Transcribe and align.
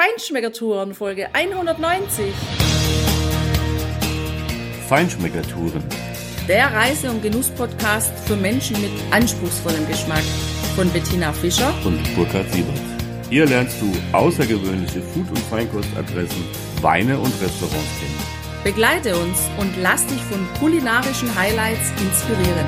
Feinschmeckertouren 0.00 0.94
Folge 0.94 1.28
190. 1.34 2.32
Feinschmeckertouren. 4.88 5.84
Der 6.48 6.72
Reise- 6.72 7.10
und 7.10 7.22
Genuss-Podcast 7.22 8.10
für 8.20 8.36
Menschen 8.36 8.80
mit 8.80 8.92
anspruchsvollem 9.10 9.86
Geschmack 9.88 10.22
von 10.74 10.90
Bettina 10.90 11.34
Fischer 11.34 11.74
und 11.84 12.02
Burkhard 12.16 12.50
Siebert. 12.50 12.80
Hier 13.28 13.44
lernst 13.44 13.76
du 13.82 13.92
außergewöhnliche 14.16 15.02
Food- 15.02 15.28
und 15.28 15.38
Feinkostadressen, 15.50 16.44
Weine 16.80 17.18
und 17.18 17.34
Restaurants 17.42 18.00
kennen. 18.00 18.64
Begleite 18.64 19.14
uns 19.18 19.50
und 19.58 19.76
lass 19.82 20.06
dich 20.06 20.22
von 20.22 20.48
kulinarischen 20.58 21.28
Highlights 21.38 21.90
inspirieren. 22.00 22.66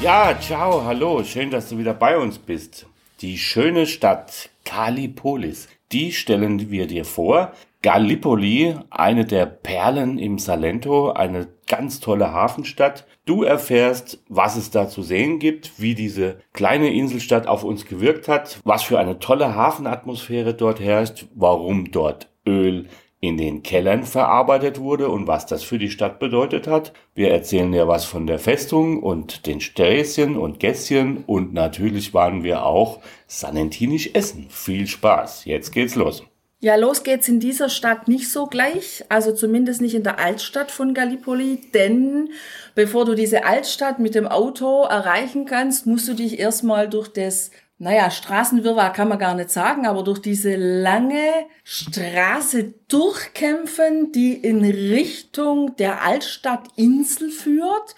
Ja, 0.00 0.36
ciao, 0.40 0.84
hallo, 0.84 1.22
schön, 1.22 1.52
dass 1.52 1.68
du 1.68 1.78
wieder 1.78 1.94
bei 1.94 2.18
uns 2.18 2.36
bist. 2.36 2.86
Die 3.22 3.38
schöne 3.38 3.86
Stadt 3.86 4.50
Kallipolis, 4.64 5.68
die 5.92 6.10
stellen 6.10 6.72
wir 6.72 6.88
dir 6.88 7.04
vor. 7.04 7.52
Gallipoli, 7.80 8.74
eine 8.90 9.24
der 9.24 9.46
Perlen 9.46 10.18
im 10.18 10.40
Salento, 10.40 11.12
eine 11.12 11.46
ganz 11.68 12.00
tolle 12.00 12.32
Hafenstadt. 12.32 13.06
Du 13.24 13.44
erfährst, 13.44 14.24
was 14.28 14.56
es 14.56 14.72
da 14.72 14.88
zu 14.88 15.02
sehen 15.02 15.38
gibt, 15.38 15.80
wie 15.80 15.94
diese 15.94 16.40
kleine 16.52 16.92
Inselstadt 16.92 17.46
auf 17.46 17.62
uns 17.62 17.86
gewirkt 17.86 18.26
hat, 18.26 18.58
was 18.64 18.82
für 18.82 18.98
eine 18.98 19.20
tolle 19.20 19.54
Hafenatmosphäre 19.54 20.54
dort 20.54 20.80
herrscht, 20.80 21.26
warum 21.32 21.92
dort 21.92 22.28
Öl 22.44 22.88
in 23.22 23.36
den 23.36 23.62
Kellern 23.62 24.02
verarbeitet 24.02 24.80
wurde 24.80 25.08
und 25.08 25.28
was 25.28 25.46
das 25.46 25.62
für 25.62 25.78
die 25.78 25.90
Stadt 25.90 26.18
bedeutet 26.18 26.66
hat. 26.66 26.92
Wir 27.14 27.30
erzählen 27.30 27.72
ja 27.72 27.86
was 27.86 28.04
von 28.04 28.26
der 28.26 28.40
Festung 28.40 29.00
und 29.00 29.46
den 29.46 29.60
Sträßchen 29.60 30.36
und 30.36 30.58
Gässchen 30.58 31.22
und 31.24 31.54
natürlich 31.54 32.14
waren 32.14 32.42
wir 32.42 32.66
auch 32.66 33.00
sanentinisch 33.28 34.10
essen. 34.14 34.48
Viel 34.50 34.88
Spaß. 34.88 35.44
Jetzt 35.44 35.70
geht's 35.70 35.94
los. 35.94 36.24
Ja, 36.58 36.74
los 36.74 37.04
geht's 37.04 37.28
in 37.28 37.38
dieser 37.38 37.68
Stadt 37.68 38.08
nicht 38.08 38.28
so 38.28 38.46
gleich, 38.46 39.04
also 39.08 39.32
zumindest 39.32 39.80
nicht 39.80 39.94
in 39.94 40.02
der 40.02 40.18
Altstadt 40.18 40.72
von 40.72 40.92
Gallipoli, 40.92 41.60
denn 41.72 42.30
bevor 42.74 43.04
du 43.04 43.14
diese 43.14 43.44
Altstadt 43.44 44.00
mit 44.00 44.16
dem 44.16 44.26
Auto 44.26 44.82
erreichen 44.82 45.44
kannst, 45.44 45.86
musst 45.86 46.08
du 46.08 46.14
dich 46.14 46.40
erstmal 46.40 46.88
durch 46.88 47.08
das 47.08 47.52
naja, 47.82 48.12
Straßenwirrwarr 48.12 48.92
kann 48.92 49.08
man 49.08 49.18
gar 49.18 49.34
nicht 49.34 49.50
sagen, 49.50 49.88
aber 49.88 50.04
durch 50.04 50.20
diese 50.20 50.54
lange 50.54 51.46
Straße 51.64 52.74
durchkämpfen, 52.86 54.12
die 54.12 54.34
in 54.34 54.64
Richtung 54.64 55.74
der 55.74 56.04
Altstadtinsel 56.04 57.30
führt. 57.30 57.96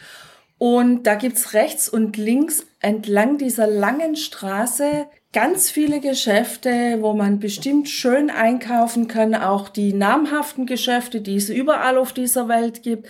Und 0.56 1.02
da 1.02 1.16
gibt's 1.16 1.52
rechts 1.52 1.90
und 1.90 2.16
links 2.16 2.64
entlang 2.80 3.36
dieser 3.36 3.66
langen 3.66 4.16
Straße 4.16 5.05
ganz 5.34 5.68
viele 5.68 6.00
Geschäfte, 6.00 6.98
wo 7.00 7.12
man 7.12 7.40
bestimmt 7.40 7.88
schön 7.88 8.30
einkaufen 8.30 9.08
kann, 9.08 9.34
auch 9.34 9.68
die 9.68 9.92
namhaften 9.92 10.64
Geschäfte, 10.64 11.20
die 11.20 11.34
es 11.34 11.50
überall 11.50 11.98
auf 11.98 12.12
dieser 12.12 12.48
Welt 12.48 12.84
gibt. 12.84 13.08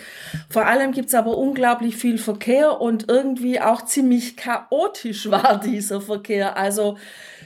Vor 0.49 0.65
allem 0.67 0.93
gibt's 0.93 1.15
aber 1.15 1.37
unglaublich 1.37 1.97
viel 1.97 2.17
Verkehr 2.17 2.81
und 2.81 3.11
irgendwie 3.11 3.61
auch 3.61 3.85
ziemlich 3.85 4.39
chaotisch 4.39 5.31
war 5.31 5.61
dieser 5.61 6.01
Verkehr. 6.01 6.57
Also 6.57 6.97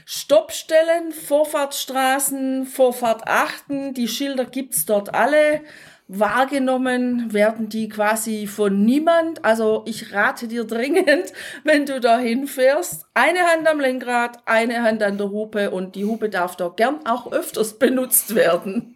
Stoppstellen, 0.05 1.11
Vorfahrtsstraßen, 1.11 2.65
Vorfahrt 2.65 3.27
achten, 3.27 3.93
die 3.93 4.07
Schilder 4.07 4.45
gibt's 4.45 4.85
dort 4.85 5.13
alle 5.13 5.61
wahrgenommen 6.09 7.31
werden 7.31 7.69
die 7.69 7.87
quasi 7.87 8.47
von 8.47 8.83
niemand. 8.83 9.45
Also 9.45 9.83
ich 9.85 10.11
rate 10.11 10.47
dir 10.47 10.65
dringend, 10.65 11.31
wenn 11.63 11.85
du 11.85 12.01
dahin 12.01 12.47
fährst, 12.47 13.05
eine 13.13 13.39
Hand 13.39 13.67
am 13.67 13.79
Lenkrad, 13.79 14.39
eine 14.45 14.83
Hand 14.83 15.01
an 15.03 15.17
der 15.17 15.29
Hupe 15.29 15.71
und 15.71 15.95
die 15.95 16.05
Hupe 16.05 16.29
darf 16.29 16.57
doch 16.57 16.75
gern 16.75 17.05
auch 17.05 17.31
öfters 17.31 17.79
benutzt 17.79 18.35
werden. 18.35 18.95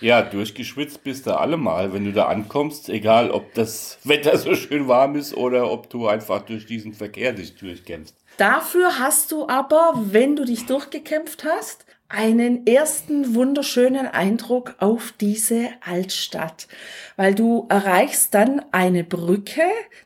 Ja, 0.00 0.22
durchgeschwitzt 0.22 1.04
bist 1.04 1.26
du 1.26 1.38
allemal, 1.38 1.92
wenn 1.92 2.04
du 2.04 2.12
da 2.12 2.26
ankommst, 2.26 2.88
egal 2.88 3.30
ob 3.30 3.54
das 3.54 3.98
Wetter 4.04 4.36
so 4.38 4.54
schön 4.54 4.88
warm 4.88 5.16
ist 5.16 5.36
oder 5.36 5.70
ob 5.70 5.90
du 5.90 6.08
einfach 6.08 6.42
durch 6.42 6.66
diesen 6.66 6.94
Verkehr 6.94 7.32
dich 7.32 7.56
durchkämpfst. 7.56 8.16
Dafür 8.36 8.98
hast 8.98 9.30
du 9.30 9.48
aber, 9.48 9.92
wenn 9.96 10.34
du 10.34 10.44
dich 10.44 10.66
durchgekämpft 10.66 11.44
hast, 11.44 11.86
einen 12.14 12.64
ersten 12.64 13.34
wunderschönen 13.34 14.06
Eindruck 14.06 14.76
auf 14.78 15.12
diese 15.20 15.70
Altstadt, 15.84 16.68
weil 17.16 17.34
du 17.34 17.66
erreichst 17.68 18.34
dann 18.34 18.62
eine 18.70 19.02
Brücke, 19.02 19.62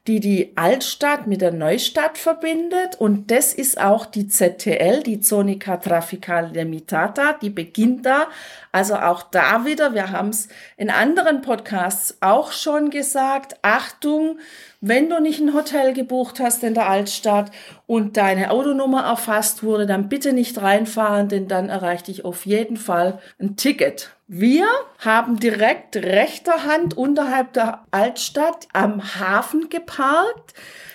die 0.06 0.18
die 0.18 0.52
Altstadt 0.56 1.26
mit 1.26 1.42
der 1.42 1.52
Neustadt 1.52 2.16
verbindet. 2.16 2.96
Und 2.98 3.30
das 3.30 3.52
ist 3.52 3.78
auch 3.78 4.06
die 4.06 4.26
ZTL, 4.26 5.02
die 5.02 5.20
Zonica 5.20 5.76
Traficale 5.76 6.48
Limitata, 6.48 7.34
die 7.34 7.50
beginnt 7.50 8.06
da. 8.06 8.28
Also 8.72 8.96
auch 8.96 9.22
da 9.22 9.66
wieder, 9.66 9.92
wir 9.92 10.10
haben 10.10 10.30
es 10.30 10.48
in 10.78 10.88
anderen 10.88 11.42
Podcasts 11.42 12.16
auch 12.20 12.52
schon 12.52 12.88
gesagt, 12.88 13.56
Achtung, 13.60 14.38
wenn 14.80 15.10
du 15.10 15.20
nicht 15.20 15.40
ein 15.40 15.54
Hotel 15.54 15.92
gebucht 15.92 16.38
hast 16.38 16.62
in 16.62 16.74
der 16.74 16.88
Altstadt 16.88 17.50
und 17.86 18.16
deine 18.16 18.50
Autonummer 18.50 19.04
erfasst 19.04 19.62
wurde, 19.62 19.86
dann 19.86 20.08
bitte 20.08 20.32
nicht 20.32 20.60
reinfahren, 20.60 21.28
denn 21.28 21.48
dann 21.48 21.68
erreicht 21.68 22.06
dich 22.06 22.24
auf 22.24 22.46
jeden 22.46 22.76
Fall 22.76 23.18
ein 23.40 23.56
Ticket. 23.56 24.10
Wir 24.28 24.66
haben 24.98 25.40
direkt 25.40 25.96
rechter 25.96 26.64
Hand 26.64 26.96
unterhalb 26.96 27.54
der 27.54 27.86
Altstadt 27.90 28.68
am 28.72 29.02
Hafen 29.18 29.68
geparkt. 29.68 30.54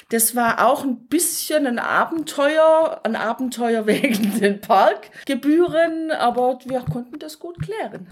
Das 0.10 0.36
war 0.36 0.68
auch 0.68 0.84
ein 0.84 1.08
bisschen 1.08 1.66
ein 1.66 1.80
Abenteuer, 1.80 3.02
ein 3.04 3.16
Abenteuer 3.16 3.88
wegen 3.88 4.40
den 4.40 4.62
Parkgebühren, 4.62 6.12
aber 6.12 6.60
wir 6.66 6.82
konnten 6.82 7.18
das 7.18 7.40
gut 7.40 7.60
klären. 7.62 8.08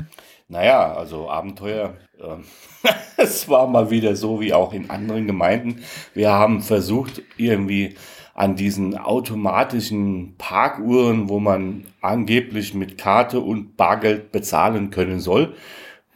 Naja, 0.52 0.96
also 0.96 1.30
Abenteuer, 1.30 1.94
äh, 2.20 2.90
es 3.18 3.48
war 3.48 3.68
mal 3.68 3.90
wieder 3.90 4.18
so 4.18 4.42
wie 4.42 4.54
auch 4.54 4.74
in 4.74 4.90
anderen 4.90 5.26
Gemeinden. 5.26 5.82
Wir 6.14 6.32
haben 6.34 6.62
versucht, 6.62 7.22
irgendwie 7.38 7.96
an 8.34 8.58
diesen 8.58 8.98
automatischen 8.98 10.36
Parkuhren, 10.38 11.30
wo 11.30 11.40
man 11.40 11.86
angeblich 12.02 12.74
mit 12.74 12.98
Karte 12.98 13.40
und 13.40 13.78
Bargeld 13.78 14.34
bezahlen 14.34 14.90
können 14.90 15.22
soll, 15.22 15.56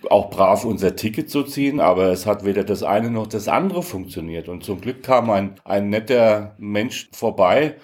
auch 0.09 0.29
brav 0.29 0.65
unser 0.65 0.97
Ticket 0.97 1.29
zu 1.29 1.43
ziehen, 1.43 1.79
aber 1.79 2.09
es 2.11 2.25
hat 2.25 2.43
weder 2.43 2.65
das 2.65 2.83
eine 2.83 3.09
noch 3.11 3.27
das 3.27 3.47
andere 3.47 3.83
funktioniert. 3.83 4.49
Und 4.49 4.65
zum 4.65 4.81
Glück 4.81 5.01
kam 5.01 5.29
ein, 5.29 5.55
ein 5.63 5.89
netter 5.89 6.55
Mensch 6.57 7.07
vorbei, 7.13 7.75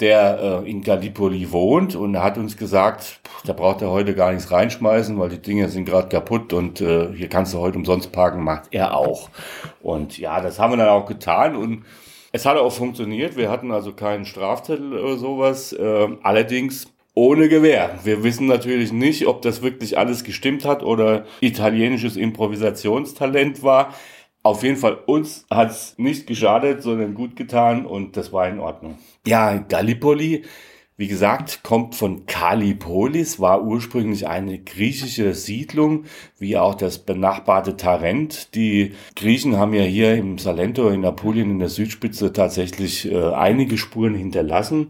der 0.00 0.62
äh, 0.64 0.70
in 0.70 0.82
Gallipoli 0.82 1.50
wohnt 1.50 1.96
und 1.96 2.22
hat 2.22 2.38
uns 2.38 2.56
gesagt, 2.56 3.20
da 3.44 3.52
braucht 3.52 3.82
er 3.82 3.90
heute 3.90 4.14
gar 4.14 4.32
nichts 4.32 4.50
reinschmeißen, 4.50 5.18
weil 5.18 5.30
die 5.30 5.42
Dinge 5.42 5.68
sind 5.68 5.84
gerade 5.84 6.08
kaputt 6.08 6.52
und 6.52 6.80
äh, 6.80 7.12
hier 7.14 7.28
kannst 7.28 7.54
du 7.54 7.58
heute 7.58 7.78
umsonst 7.78 8.12
parken, 8.12 8.44
macht 8.44 8.68
er 8.70 8.96
auch. 8.96 9.30
Und 9.82 10.18
ja, 10.18 10.40
das 10.40 10.58
haben 10.58 10.72
wir 10.72 10.76
dann 10.76 10.88
auch 10.88 11.06
getan 11.06 11.56
und 11.56 11.84
es 12.30 12.46
hat 12.46 12.56
auch 12.56 12.72
funktioniert. 12.72 13.36
Wir 13.36 13.50
hatten 13.50 13.72
also 13.72 13.92
keinen 13.92 14.24
Strafzettel 14.24 14.92
oder 14.92 15.16
sowas. 15.16 15.72
Äh, 15.72 16.08
allerdings 16.22 16.86
ohne 17.14 17.48
Gewehr. 17.48 17.98
Wir 18.04 18.22
wissen 18.22 18.46
natürlich 18.46 18.92
nicht, 18.92 19.26
ob 19.26 19.42
das 19.42 19.60
wirklich 19.60 19.98
alles 19.98 20.22
gestimmt 20.22 20.64
hat 20.64 20.84
oder 20.84 21.24
italienisches 21.40 22.16
Improvisationstalent 22.16 23.64
war. 23.64 23.92
Auf 24.48 24.62
jeden 24.62 24.78
Fall 24.78 24.96
uns 25.04 25.44
hat 25.50 25.72
es 25.72 25.94
nicht 25.98 26.26
geschadet, 26.26 26.82
sondern 26.82 27.12
gut 27.12 27.36
getan 27.36 27.84
und 27.84 28.16
das 28.16 28.32
war 28.32 28.48
in 28.48 28.60
Ordnung. 28.60 28.96
Ja, 29.26 29.58
Gallipoli, 29.58 30.42
wie 30.96 31.06
gesagt, 31.06 31.62
kommt 31.62 31.94
von 31.94 32.24
Kallipolis, 32.24 33.38
war 33.40 33.62
ursprünglich 33.62 34.26
eine 34.26 34.58
griechische 34.58 35.34
Siedlung, 35.34 36.04
wie 36.38 36.56
auch 36.56 36.74
das 36.74 36.98
benachbarte 37.00 37.76
Tarent. 37.76 38.54
Die 38.54 38.94
Griechen 39.16 39.58
haben 39.58 39.74
ja 39.74 39.82
hier 39.82 40.14
im 40.14 40.38
Salento 40.38 40.88
in 40.88 41.04
Apulien 41.04 41.50
in 41.50 41.58
der 41.58 41.68
Südspitze 41.68 42.32
tatsächlich 42.32 43.12
äh, 43.12 43.34
einige 43.34 43.76
Spuren 43.76 44.14
hinterlassen 44.14 44.88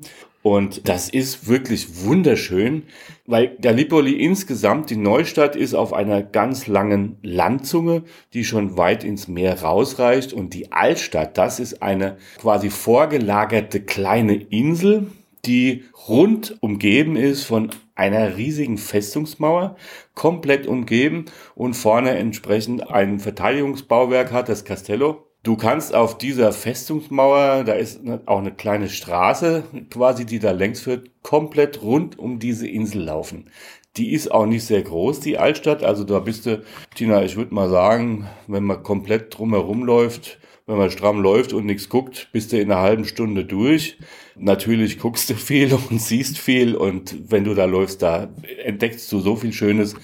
und 0.49 0.89
das 0.89 1.11
ist 1.11 1.47
wirklich 1.47 2.05
wunderschön, 2.05 2.85
weil 3.27 3.57
Gallipoli 3.61 4.13
insgesamt, 4.13 4.89
die 4.89 4.97
Neustadt 4.97 5.57
ist 5.57 5.75
auf 5.75 5.93
einer 5.93 6.23
ganz 6.23 6.67
langen 6.67 7.19
Landzunge, 7.23 8.05
die 8.33 8.45
schon 8.45 8.79
weit 8.79 9.05
ins 9.05 9.29
Meer 9.29 9.61
rausreicht. 9.61 10.33
Und 10.33 10.55
die 10.55 10.73
Altstadt, 10.73 11.37
das 11.37 11.61
ist 11.61 11.83
eine 11.83 12.17
quasi 12.39 12.71
vorgelagerte 12.71 13.81
kleine 13.81 14.37
Insel, 14.37 15.09
die 15.45 15.85
rund 16.09 16.57
umgeben 16.61 17.17
ist 17.17 17.45
von 17.45 17.69
einer 17.95 18.39
riesigen 18.39 18.79
Festungsmauer, 18.79 19.77
komplett 20.15 20.67
umgeben 20.67 21.27
und 21.55 21.75
vorne 21.75 22.13
entsprechend 22.17 22.91
ein 22.91 23.19
Verteidigungsbauwerk 23.21 24.33
hat, 24.33 24.49
das 24.49 24.65
Castello. 24.65 25.28
Du 25.49 25.57
kannst 25.57 25.95
auf 25.95 26.19
dieser 26.19 26.53
Festungsmauer, 26.53 27.65
da 27.65 27.73
ist 27.73 28.03
auch 28.27 28.41
eine 28.41 28.53
kleine 28.53 28.91
Straße 28.91 29.65
quasi, 29.89 30.27
die 30.27 30.41
da 30.41 30.51
längs 30.51 30.83
führt, 30.83 31.09
komplett 31.23 31.81
rund 31.81 32.19
um 32.19 32.39
diese 32.39 32.69
Insel 32.69 33.05
laufen. 33.05 33.49
Die 33.97 34.13
ist 34.13 34.31
auch 34.31 34.45
nicht 34.45 34.67
sehr 34.67 34.83
groß, 34.83 35.21
die 35.21 35.39
Altstadt. 35.39 35.83
Also 35.83 36.05
da 36.05 36.19
bist 36.19 36.45
du, 36.45 36.63
Tina, 36.95 37.23
ich 37.23 37.37
würde 37.37 37.55
mal 37.55 37.71
sagen, 37.71 38.29
wenn 38.47 38.63
man 38.63 38.83
komplett 38.83 39.39
drumherum 39.39 39.85
läuft, 39.85 40.39
wenn 40.67 40.77
man 40.77 40.91
stramm 40.91 41.23
läuft 41.23 41.55
und 41.55 41.65
nichts 41.65 41.89
guckt, 41.89 42.29
bist 42.31 42.53
du 42.53 42.61
in 42.61 42.71
einer 42.71 42.83
halben 42.83 43.07
Stunde 43.07 43.47
durch. 43.47 43.97
Natürlich 44.37 44.99
guckst 44.99 45.31
du 45.31 45.35
viel 45.35 45.73
und 45.89 45.99
siehst 45.99 46.37
viel 46.37 46.77
und 46.77 47.31
wenn 47.31 47.45
du 47.45 47.55
da 47.55 47.65
läufst, 47.65 48.03
da 48.03 48.29
entdeckst 48.63 49.11
du 49.11 49.21
so 49.21 49.35
viel 49.35 49.55
Schönes, 49.55 49.95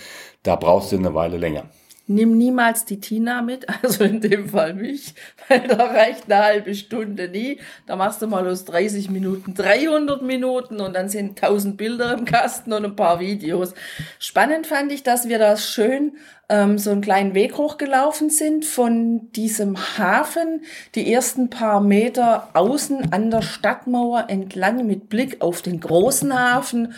da 0.43 0.57
brauchst 0.57 0.93
du 0.93 0.97
eine 0.97 1.13
Weile 1.13 1.37
länger. 1.37 1.69
Nimm 2.07 2.37
niemals 2.37 2.85
die 2.85 3.01
Tina 3.01 3.41
mit, 3.41 3.67
also 3.83 4.05
in 4.05 4.21
dem 4.21 4.51
Fall 4.51 4.75
mich, 4.75 5.15
weil 5.49 5.67
da 5.67 5.87
reicht 5.87 6.31
eine 6.31 6.45
halbe 6.45 6.75
Stunde 6.75 7.29
nie. 7.29 7.61
Da 7.87 7.97
machst 7.97 8.21
du 8.21 8.27
mal 8.27 8.47
aus 8.47 8.65
30 8.67 9.11
Minuten 9.11 9.55
300 9.55 10.23
Minuten 10.23 10.81
und 10.81 10.95
dann 10.95 11.09
sind 11.09 11.43
1000 11.43 11.77
Bilder 11.77 12.13
im 12.13 12.25
Kasten 12.25 12.73
und 12.73 12.85
ein 12.85 12.97
paar 12.97 13.21
Videos. 13.21 13.75
Spannend 14.19 14.67
fand 14.67 14.93
ich, 14.93 15.03
dass 15.03 15.29
wir 15.29 15.39
das 15.39 15.69
schön 15.69 16.13
ähm, 16.49 16.79
so 16.79 16.91
einen 16.91 17.01
kleinen 17.01 17.35
Weg 17.35 17.57
hochgelaufen 17.57 18.31
sind 18.31 18.65
von 18.65 19.31
diesem 19.33 19.77
Hafen, 19.99 20.63
die 20.95 21.13
ersten 21.13 21.51
paar 21.51 21.81
Meter 21.81 22.49
außen 22.53 23.13
an 23.13 23.31
der 23.31 23.43
Stadtmauer 23.43 24.27
entlang 24.29 24.87
mit 24.87 25.09
Blick 25.09 25.41
auf 25.41 25.63
den 25.63 25.81
großen 25.81 26.39
Hafen, 26.39 26.95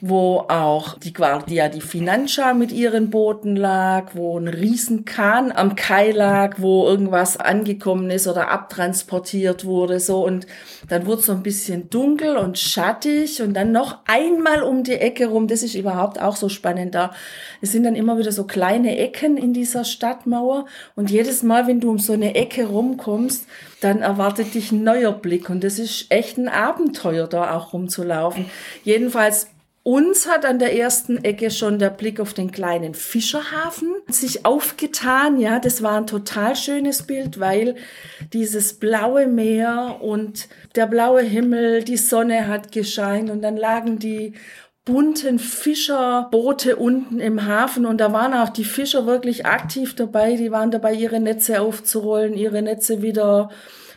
wo 0.00 0.44
auch 0.48 0.98
die 0.98 1.12
Guardia 1.12 1.68
di 1.68 1.80
Financia 1.80 2.54
mit 2.54 2.70
ihren 2.70 3.10
Booten 3.10 3.56
lag, 3.56 4.14
wo 4.14 4.38
ein 4.38 4.46
Riesenkahn 4.46 5.50
am 5.50 5.74
Kai 5.74 6.12
lag, 6.12 6.56
wo 6.58 6.86
irgendwas 6.86 7.36
angekommen 7.36 8.10
ist 8.10 8.28
oder 8.28 8.48
abtransportiert 8.48 9.64
wurde, 9.64 9.98
so 9.98 10.24
und 10.24 10.46
dann 10.88 11.06
wurde 11.06 11.20
es 11.20 11.26
so 11.26 11.32
ein 11.32 11.42
bisschen 11.42 11.90
dunkel 11.90 12.36
und 12.36 12.58
schattig 12.58 13.42
und 13.42 13.54
dann 13.54 13.72
noch 13.72 13.98
einmal 14.06 14.62
um 14.62 14.84
die 14.84 14.94
Ecke 14.94 15.26
rum, 15.26 15.48
das 15.48 15.62
ist 15.62 15.74
überhaupt 15.74 16.20
auch 16.20 16.36
so 16.36 16.48
spannend 16.48 16.94
da. 16.94 17.12
Es 17.60 17.72
sind 17.72 17.82
dann 17.82 17.96
immer 17.96 18.18
wieder 18.18 18.30
so 18.30 18.44
kleine 18.44 18.87
Ecken 18.96 19.36
in 19.36 19.52
dieser 19.52 19.84
Stadtmauer 19.84 20.66
und 20.96 21.10
jedes 21.10 21.42
Mal, 21.42 21.66
wenn 21.66 21.80
du 21.80 21.90
um 21.90 21.98
so 21.98 22.12
eine 22.12 22.34
Ecke 22.34 22.66
rumkommst, 22.66 23.46
dann 23.80 24.00
erwartet 24.00 24.54
dich 24.54 24.72
ein 24.72 24.82
neuer 24.82 25.12
Blick 25.12 25.50
und 25.50 25.62
das 25.62 25.78
ist 25.78 26.06
echt 26.10 26.38
ein 26.38 26.48
Abenteuer, 26.48 27.26
da 27.26 27.56
auch 27.56 27.72
rumzulaufen. 27.72 28.46
Jedenfalls 28.84 29.48
uns 29.88 30.28
hat 30.28 30.44
an 30.44 30.58
der 30.58 30.76
ersten 30.76 31.24
Ecke 31.24 31.50
schon 31.50 31.78
der 31.78 31.88
Blick 31.88 32.20
auf 32.20 32.34
den 32.34 32.50
kleinen 32.50 32.92
Fischerhafen 32.92 33.94
sich 34.06 34.44
aufgetan. 34.44 35.40
Ja, 35.40 35.60
das 35.60 35.82
war 35.82 35.96
ein 35.96 36.06
total 36.06 36.56
schönes 36.56 37.04
Bild, 37.04 37.40
weil 37.40 37.74
dieses 38.34 38.74
blaue 38.74 39.26
Meer 39.26 39.96
und 40.02 40.48
der 40.74 40.86
blaue 40.86 41.22
Himmel, 41.22 41.84
die 41.84 41.96
Sonne 41.96 42.48
hat 42.48 42.70
gescheint 42.70 43.30
und 43.30 43.40
dann 43.40 43.56
lagen 43.56 43.98
die 43.98 44.34
bunten 44.88 45.38
Fischerboote 45.38 46.76
unten 46.76 47.20
im 47.20 47.44
Hafen 47.44 47.84
und 47.84 47.98
da 47.98 48.10
waren 48.14 48.32
auch 48.32 48.48
die 48.48 48.64
Fischer 48.64 49.04
wirklich 49.04 49.44
aktiv 49.44 49.94
dabei. 49.94 50.34
Die 50.36 50.50
waren 50.50 50.70
dabei, 50.70 50.94
ihre 50.94 51.20
Netze 51.20 51.60
aufzurollen, 51.60 52.32
ihre 52.32 52.62
Netze 52.62 53.02
wieder 53.02 53.50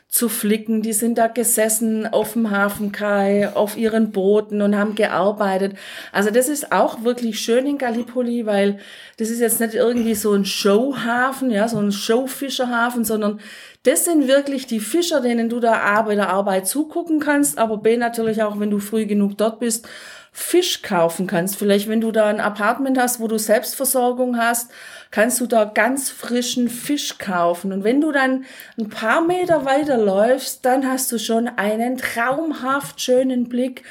zu 0.09 0.27
flicken. 0.27 0.81
Die 0.81 0.91
sind 0.91 1.17
da 1.17 1.27
gesessen 1.27 2.05
auf 2.05 2.33
dem 2.33 2.51
Hafenkai, 2.51 3.51
auf 3.53 3.77
ihren 3.77 4.11
Booten 4.11 4.61
und 4.61 4.77
haben 4.77 4.95
gearbeitet. 4.95 5.77
Also 6.11 6.29
das 6.29 6.49
ist 6.49 6.73
auch 6.73 7.05
wirklich 7.05 7.39
schön 7.39 7.65
in 7.65 7.77
Gallipoli, 7.77 8.45
weil 8.45 8.79
das 9.15 9.29
ist 9.29 9.39
jetzt 9.39 9.61
nicht 9.61 9.75
irgendwie 9.75 10.15
so 10.15 10.33
ein 10.33 10.43
Showhafen, 10.43 11.51
ja, 11.51 11.69
so 11.69 11.77
ein 11.77 11.93
Showfischerhafen, 11.93 13.05
sondern 13.05 13.39
das 13.83 14.03
sind 14.03 14.27
wirklich 14.27 14.67
die 14.67 14.81
Fischer, 14.81 15.21
denen 15.21 15.47
du 15.47 15.61
da 15.61 15.75
A 15.75 16.01
bei 16.01 16.15
der 16.15 16.29
Arbeit 16.29 16.67
zugucken 16.67 17.21
kannst, 17.21 17.57
aber 17.57 17.77
B 17.77 17.95
natürlich 17.95 18.43
auch, 18.43 18.59
wenn 18.59 18.69
du 18.69 18.79
früh 18.79 19.05
genug 19.05 19.37
dort 19.37 19.59
bist, 19.59 19.87
Fisch 20.33 20.81
kaufen 20.81 21.27
kannst. 21.27 21.57
Vielleicht, 21.57 21.89
wenn 21.89 21.99
du 21.99 22.11
da 22.11 22.27
ein 22.27 22.39
Apartment 22.39 22.97
hast, 22.97 23.19
wo 23.19 23.27
du 23.27 23.37
Selbstversorgung 23.37 24.37
hast, 24.37 24.71
kannst 25.11 25.41
du 25.41 25.45
da 25.45 25.65
ganz 25.65 26.09
frischen 26.09 26.69
Fisch 26.69 27.17
kaufen. 27.17 27.73
Und 27.73 27.83
wenn 27.83 27.99
du 27.99 28.13
dann 28.13 28.45
ein 28.77 28.89
paar 28.89 29.21
Meter 29.21 29.65
weiterläufst, 29.65 30.65
dann 30.65 30.87
hast 30.87 31.11
du 31.11 31.19
schon 31.19 31.49
einen 31.49 31.97
traumhaft 31.97 33.01
schönen 33.01 33.49
Blick 33.49 33.83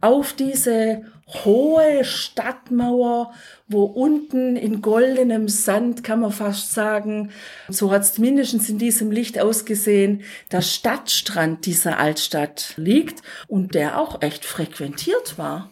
auf 0.00 0.32
diese 0.32 1.02
hohe 1.44 2.04
Stadtmauer, 2.04 3.34
wo 3.66 3.84
unten 3.84 4.56
in 4.56 4.80
goldenem 4.80 5.48
Sand, 5.48 6.02
kann 6.02 6.20
man 6.20 6.32
fast 6.32 6.72
sagen, 6.72 7.30
so 7.68 7.90
hat 7.90 8.02
es 8.02 8.18
mindestens 8.18 8.68
in 8.70 8.78
diesem 8.78 9.10
Licht 9.10 9.38
ausgesehen, 9.38 10.22
der 10.52 10.62
Stadtstrand 10.62 11.66
dieser 11.66 11.98
Altstadt 11.98 12.72
liegt 12.76 13.22
und 13.46 13.74
der 13.74 14.00
auch 14.00 14.22
echt 14.22 14.44
frequentiert 14.44 15.36
war. 15.38 15.70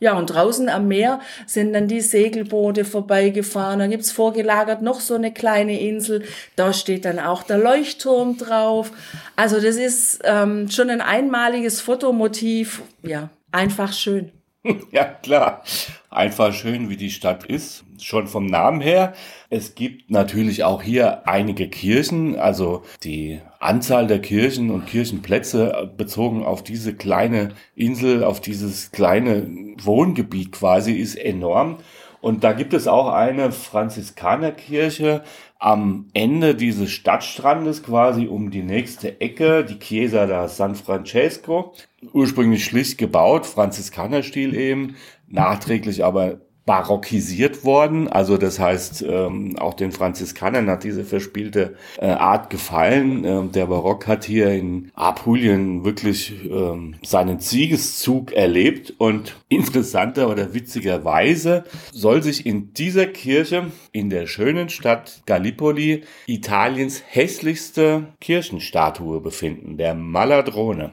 Ja, 0.00 0.16
und 0.16 0.26
draußen 0.26 0.68
am 0.68 0.86
Meer 0.86 1.20
sind 1.46 1.72
dann 1.72 1.88
die 1.88 2.00
Segelboote 2.00 2.84
vorbeigefahren. 2.84 3.80
Dann 3.80 3.90
gibt's 3.90 4.12
vorgelagert 4.12 4.80
noch 4.80 5.00
so 5.00 5.14
eine 5.14 5.32
kleine 5.32 5.80
Insel. 5.80 6.24
Da 6.54 6.72
steht 6.72 7.04
dann 7.04 7.18
auch 7.18 7.42
der 7.42 7.58
Leuchtturm 7.58 8.36
drauf. 8.36 8.92
Also 9.34 9.60
das 9.60 9.76
ist 9.76 10.20
ähm, 10.24 10.70
schon 10.70 10.90
ein 10.90 11.00
einmaliges 11.00 11.80
Fotomotiv. 11.80 12.82
Ja, 13.02 13.30
einfach 13.50 13.92
schön. 13.92 14.32
Ja, 14.90 15.04
klar. 15.04 15.62
Einfach 16.10 16.52
schön, 16.52 16.90
wie 16.90 16.96
die 16.96 17.10
Stadt 17.10 17.46
ist. 17.46 17.84
Schon 18.00 18.26
vom 18.26 18.46
Namen 18.46 18.80
her. 18.80 19.14
Es 19.50 19.74
gibt 19.74 20.10
natürlich 20.10 20.64
auch 20.64 20.82
hier 20.82 21.26
einige 21.26 21.68
Kirchen. 21.68 22.38
Also 22.38 22.82
die 23.02 23.40
Anzahl 23.60 24.06
der 24.06 24.20
Kirchen 24.20 24.70
und 24.70 24.86
Kirchenplätze 24.86 25.92
bezogen 25.96 26.44
auf 26.44 26.62
diese 26.62 26.94
kleine 26.94 27.50
Insel, 27.74 28.24
auf 28.24 28.40
dieses 28.40 28.92
kleine 28.92 29.46
Wohngebiet 29.82 30.52
quasi 30.52 30.92
ist 30.92 31.16
enorm. 31.16 31.78
Und 32.20 32.42
da 32.42 32.52
gibt 32.52 32.74
es 32.74 32.88
auch 32.88 33.12
eine 33.12 33.52
Franziskanerkirche 33.52 35.22
am 35.58 36.06
Ende 36.14 36.54
dieses 36.54 36.90
Stadtstrandes 36.90 37.82
quasi 37.82 38.26
um 38.26 38.50
die 38.50 38.62
nächste 38.62 39.20
Ecke, 39.20 39.64
die 39.64 39.78
Chiesa 39.78 40.26
da 40.26 40.48
San 40.48 40.74
Francesco. 40.74 41.74
Ursprünglich 42.12 42.64
schlicht 42.64 42.98
gebaut, 42.98 43.46
Franziskanerstil 43.46 44.54
eben, 44.54 44.96
nachträglich 45.28 46.04
aber 46.04 46.40
barockisiert 46.68 47.64
worden. 47.64 48.08
Also 48.08 48.36
das 48.36 48.58
heißt, 48.58 49.02
ähm, 49.08 49.56
auch 49.58 49.72
den 49.72 49.90
Franziskanern 49.90 50.68
hat 50.68 50.84
diese 50.84 51.02
verspielte 51.02 51.76
äh, 51.96 52.08
Art 52.08 52.50
gefallen. 52.50 53.24
Ähm, 53.24 53.52
der 53.52 53.68
Barock 53.68 54.06
hat 54.06 54.26
hier 54.26 54.50
in 54.50 54.90
Apulien 54.92 55.86
wirklich 55.86 56.34
ähm, 56.44 56.96
seinen 57.02 57.40
Siegeszug 57.40 58.32
erlebt 58.32 58.92
und 58.98 59.34
interessanter 59.48 60.28
oder 60.28 60.52
witzigerweise 60.52 61.64
soll 61.90 62.22
sich 62.22 62.44
in 62.44 62.74
dieser 62.74 63.06
Kirche 63.06 63.68
in 63.92 64.10
der 64.10 64.26
schönen 64.26 64.68
Stadt 64.68 65.22
Gallipoli 65.24 66.02
Italiens 66.26 67.02
hässlichste 67.06 68.08
Kirchenstatue 68.20 69.22
befinden, 69.22 69.78
der 69.78 69.94
Maladrone. 69.94 70.92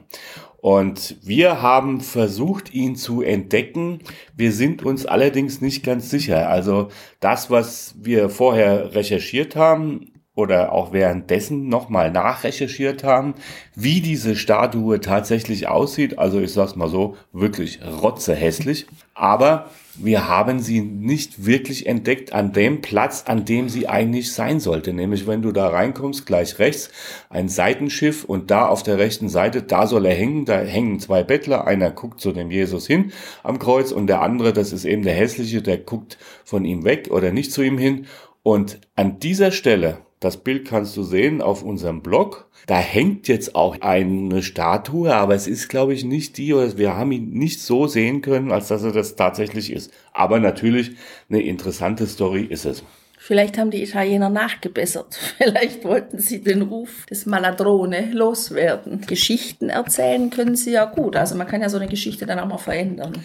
Und 0.60 1.16
wir 1.22 1.62
haben 1.62 2.00
versucht, 2.00 2.72
ihn 2.74 2.96
zu 2.96 3.22
entdecken. 3.22 4.00
Wir 4.36 4.52
sind 4.52 4.84
uns 4.84 5.06
allerdings 5.06 5.60
nicht 5.60 5.84
ganz 5.84 6.10
sicher. 6.10 6.48
Also 6.48 6.88
das, 7.20 7.50
was 7.50 7.94
wir 8.00 8.30
vorher 8.30 8.94
recherchiert 8.94 9.54
haben, 9.54 10.12
oder 10.36 10.72
auch 10.72 10.92
währenddessen 10.92 11.68
nochmal 11.68 12.12
nachrecherchiert 12.12 13.02
haben, 13.02 13.34
wie 13.74 14.00
diese 14.02 14.36
Statue 14.36 15.00
tatsächlich 15.00 15.66
aussieht. 15.66 16.18
Also 16.18 16.38
ich 16.40 16.52
sag's 16.52 16.76
mal 16.76 16.88
so, 16.88 17.16
wirklich 17.32 17.80
rotzehässlich. 17.82 18.86
Aber 19.14 19.70
wir 19.94 20.28
haben 20.28 20.60
sie 20.60 20.82
nicht 20.82 21.46
wirklich 21.46 21.86
entdeckt 21.86 22.34
an 22.34 22.52
dem 22.52 22.82
Platz, 22.82 23.24
an 23.26 23.46
dem 23.46 23.70
sie 23.70 23.88
eigentlich 23.88 24.30
sein 24.34 24.60
sollte. 24.60 24.92
Nämlich 24.92 25.26
wenn 25.26 25.40
du 25.40 25.52
da 25.52 25.68
reinkommst, 25.68 26.26
gleich 26.26 26.58
rechts 26.58 26.90
ein 27.30 27.48
Seitenschiff 27.48 28.24
und 28.24 28.50
da 28.50 28.66
auf 28.66 28.82
der 28.82 28.98
rechten 28.98 29.30
Seite, 29.30 29.62
da 29.62 29.86
soll 29.86 30.04
er 30.04 30.14
hängen, 30.14 30.44
da 30.44 30.58
hängen 30.58 31.00
zwei 31.00 31.24
Bettler. 31.24 31.66
Einer 31.66 31.90
guckt 31.90 32.20
zu 32.20 32.32
dem 32.32 32.50
Jesus 32.50 32.86
hin 32.86 33.10
am 33.42 33.58
Kreuz 33.58 33.90
und 33.90 34.06
der 34.06 34.20
andere, 34.20 34.52
das 34.52 34.74
ist 34.74 34.84
eben 34.84 35.02
der 35.02 35.14
hässliche, 35.14 35.62
der 35.62 35.78
guckt 35.78 36.18
von 36.44 36.66
ihm 36.66 36.84
weg 36.84 37.08
oder 37.10 37.32
nicht 37.32 37.52
zu 37.52 37.62
ihm 37.62 37.78
hin. 37.78 38.04
Und 38.42 38.80
an 38.96 39.18
dieser 39.18 39.50
Stelle 39.50 40.05
das 40.20 40.38
Bild 40.38 40.66
kannst 40.66 40.96
du 40.96 41.02
sehen 41.02 41.42
auf 41.42 41.62
unserem 41.62 42.02
Blog. 42.02 42.48
Da 42.66 42.78
hängt 42.78 43.28
jetzt 43.28 43.54
auch 43.54 43.80
eine 43.80 44.42
Statue, 44.42 45.14
aber 45.14 45.34
es 45.34 45.46
ist, 45.46 45.68
glaube 45.68 45.94
ich, 45.94 46.04
nicht 46.04 46.36
die, 46.38 46.54
oder 46.54 46.76
wir 46.78 46.96
haben 46.96 47.12
ihn 47.12 47.30
nicht 47.30 47.60
so 47.60 47.86
sehen 47.86 48.22
können, 48.22 48.50
als 48.50 48.68
dass 48.68 48.82
er 48.82 48.92
das 48.92 49.14
tatsächlich 49.14 49.72
ist. 49.72 49.92
Aber 50.12 50.40
natürlich 50.40 50.92
eine 51.28 51.42
interessante 51.42 52.06
Story 52.06 52.42
ist 52.42 52.64
es. 52.64 52.82
Vielleicht 53.18 53.58
haben 53.58 53.72
die 53.72 53.82
Italiener 53.82 54.30
nachgebessert. 54.30 55.18
Vielleicht 55.38 55.84
wollten 55.84 56.20
sie 56.20 56.42
den 56.42 56.62
Ruf 56.62 57.06
des 57.06 57.26
Maladrone 57.26 58.12
loswerden. 58.12 59.00
Geschichten 59.00 59.68
erzählen 59.68 60.30
können 60.30 60.54
sie 60.54 60.70
ja 60.70 60.84
gut. 60.84 61.16
Also 61.16 61.34
man 61.34 61.48
kann 61.48 61.60
ja 61.60 61.68
so 61.68 61.76
eine 61.76 61.88
Geschichte 61.88 62.24
dann 62.24 62.38
auch 62.38 62.46
mal 62.46 62.58
verändern. 62.58 63.24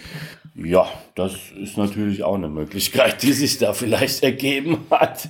Ja, 0.55 0.87
das 1.13 1.33
ist 1.55 1.77
natürlich 1.77 2.23
auch 2.23 2.35
eine 2.35 2.49
Möglichkeit, 2.49 3.21
die 3.21 3.33
sich 3.33 3.59
da 3.59 3.73
vielleicht 3.73 4.23
ergeben 4.23 4.85
hat. 4.89 5.29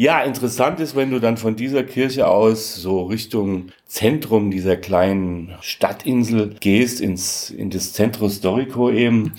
Ja, 0.00 0.22
interessant 0.22 0.78
ist, 0.78 0.94
wenn 0.94 1.10
du 1.10 1.18
dann 1.18 1.36
von 1.36 1.56
dieser 1.56 1.82
Kirche 1.82 2.28
aus 2.28 2.76
so 2.76 3.02
Richtung 3.02 3.72
Zentrum 3.84 4.52
dieser 4.52 4.76
kleinen 4.76 5.56
Stadtinsel 5.60 6.54
gehst, 6.60 7.00
ins, 7.00 7.50
in 7.50 7.68
das 7.70 7.94
Centro 7.94 8.28
Storico 8.28 8.92
eben, 8.92 9.32